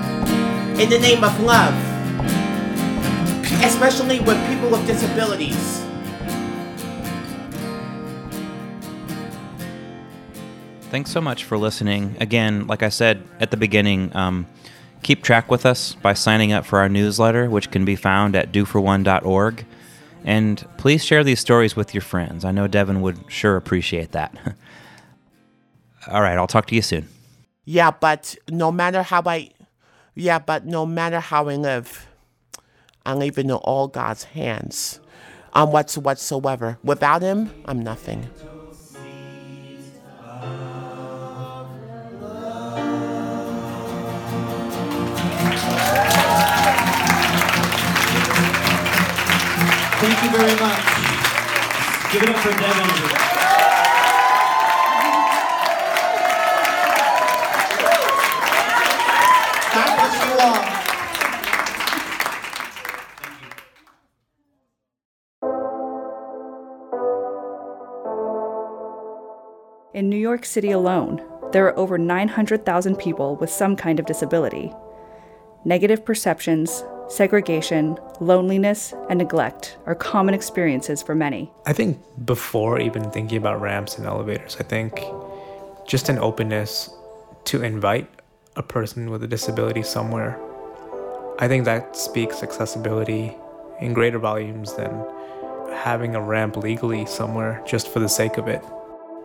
in 0.79 0.91
the 0.91 0.99
name 0.99 1.25
of 1.25 1.41
love, 1.41 1.73
especially 3.65 4.21
with 4.21 4.37
people 4.47 4.69
with 4.69 4.87
disabilities. 4.87 5.82
Thanks 10.93 11.11
so 11.11 11.23
much 11.23 11.45
for 11.45 11.57
listening. 11.57 12.19
Again, 12.21 12.67
like 12.67 12.83
I 12.83 12.91
said 12.91 13.23
at 13.41 13.51
the 13.51 13.57
beginning, 13.57 14.15
um, 14.15 14.47
keep 15.03 15.23
track 15.23 15.51
with 15.51 15.65
us 15.65 15.95
by 15.95 16.13
signing 16.13 16.53
up 16.53 16.67
for 16.67 16.81
our 16.81 16.89
newsletter, 16.91 17.49
which 17.49 17.71
can 17.71 17.87
be 17.87 17.97
found 17.97 18.37
at 18.37 18.53
doforone.org. 18.53 19.65
And 20.23 20.69
please 20.77 21.03
share 21.03 21.25
these 21.25 21.41
stories 21.41 21.75
with 21.75 21.95
your 21.95 22.03
friends. 22.03 22.45
I 22.45 22.51
know 22.51 22.69
Devin 22.69 23.01
would 23.01 23.19
sure 23.29 23.57
appreciate 23.57 24.13
that. 24.13 24.37
All 26.09 26.21
right, 26.21 26.37
I'll 26.37 26.47
talk 26.47 26.67
to 26.67 26.75
you 26.75 26.83
soon. 26.83 27.09
Yeah, 27.65 27.93
but 27.93 28.37
no 28.51 28.71
matter 28.71 29.03
how 29.03 29.23
I, 29.25 29.49
yeah, 30.15 30.41
but 30.41 30.67
no 30.67 30.85
matter 30.85 31.21
how 31.21 31.49
I 31.49 31.57
live, 31.57 32.07
I'm 33.07 33.19
leaving 33.19 33.47
in 33.47 33.53
all 33.53 33.89
God's 33.89 34.25
hands, 34.25 35.01
on 35.55 35.73
what's 35.73 35.97
whatsoever. 35.97 36.77
Without 36.85 37.23
Him, 37.23 37.51
I'm 37.65 37.83
nothing. 37.83 38.29
Give 52.13 52.23
it 52.25 52.29
up 52.29 52.37
for 52.37 52.51
Devin. 52.51 52.89
God 59.73 59.91
bless 59.97 60.15
you 60.27 60.33
all. 60.39 60.61
In 69.95 70.11
New 70.11 70.19
York 70.19 70.45
City 70.45 70.71
alone, 70.71 71.23
there 71.53 71.67
are 71.67 71.79
over 71.79 71.97
900,000 71.97 72.97
people 72.97 73.37
with 73.37 73.49
some 73.49 73.75
kind 73.75 73.99
of 73.99 74.05
disability. 74.05 74.71
Negative 75.65 76.05
perceptions, 76.05 76.85
segregation, 77.13 77.99
loneliness, 78.21 78.95
and 79.11 79.19
neglect 79.19 79.77
are 79.85 79.95
common 79.95 80.33
experiences 80.33 81.03
for 81.03 81.15
many. 81.15 81.51
I 81.67 81.75
think 81.75 81.99
before 82.25 82.81
even 82.81 83.11
thinking 83.11 83.37
about 83.37 83.61
ramps 83.61 83.99
and 83.99 84.07
elevators, 84.07 84.57
I 84.59 84.63
think 84.63 84.99
just 85.87 86.09
an 86.09 86.19
openness 86.19 86.89
to 87.45 87.63
invite 87.63 88.09
a 88.57 88.63
person 88.63 89.11
with 89.11 89.23
a 89.23 89.27
disability 89.27 89.83
somewhere. 89.83 90.41
I 91.39 91.49
think 91.49 91.67
that 91.67 91.97
speaks 91.97 92.43
accessibility 92.43 93.37
in 93.81 93.93
greater 93.93 94.19
volumes 94.19 94.75
than 94.75 95.05
having 95.75 96.15
a 96.15 96.21
ramp 96.21 96.57
legally 96.57 97.05
somewhere 97.05 97.63
just 97.67 97.89
for 97.89 98.01
the 98.01 98.09
sake 98.09 98.39
of 98.39 98.49
it. 98.49 98.65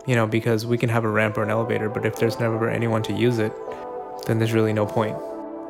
You 0.05 0.15
know, 0.15 0.27
because 0.27 0.65
we 0.65 0.77
can 0.77 0.89
have 0.89 1.05
a 1.05 1.09
ramp 1.09 1.37
or 1.37 1.43
an 1.43 1.49
elevator, 1.49 1.89
but 1.89 2.05
if 2.05 2.17
there's 2.17 2.39
never 2.39 2.69
anyone 2.69 3.03
to 3.03 3.13
use 3.13 3.39
it, 3.39 3.53
then 4.25 4.39
there's 4.39 4.53
really 4.53 4.73
no 4.73 4.85
point. 4.85 5.15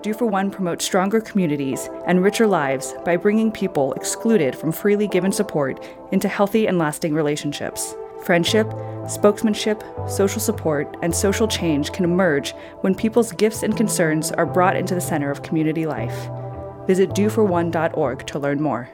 Do 0.07 0.13
for 0.13 0.25
One 0.25 0.49
promotes 0.49 0.85
stronger 0.85 1.19
communities 1.19 1.89
and 2.05 2.23
richer 2.23 2.47
lives 2.47 2.93
by 3.03 3.17
bringing 3.17 3.51
people 3.51 3.91
excluded 3.91 4.55
from 4.55 4.71
freely 4.71 5.05
given 5.05 5.33
support 5.33 5.85
into 6.13 6.29
healthy 6.29 6.65
and 6.65 6.77
lasting 6.77 7.13
relationships. 7.13 7.93
Friendship, 8.23 8.67
spokesmanship, 9.05 9.83
social 10.09 10.39
support, 10.39 10.95
and 11.01 11.13
social 11.13 11.45
change 11.45 11.91
can 11.91 12.05
emerge 12.05 12.53
when 12.79 12.95
people's 12.95 13.33
gifts 13.33 13.63
and 13.63 13.75
concerns 13.75 14.31
are 14.31 14.45
brought 14.45 14.77
into 14.77 14.95
the 14.95 15.01
center 15.01 15.29
of 15.29 15.43
community 15.43 15.85
life. 15.85 16.29
Visit 16.87 17.09
doforone.org 17.09 18.25
to 18.27 18.39
learn 18.39 18.61
more. 18.61 18.89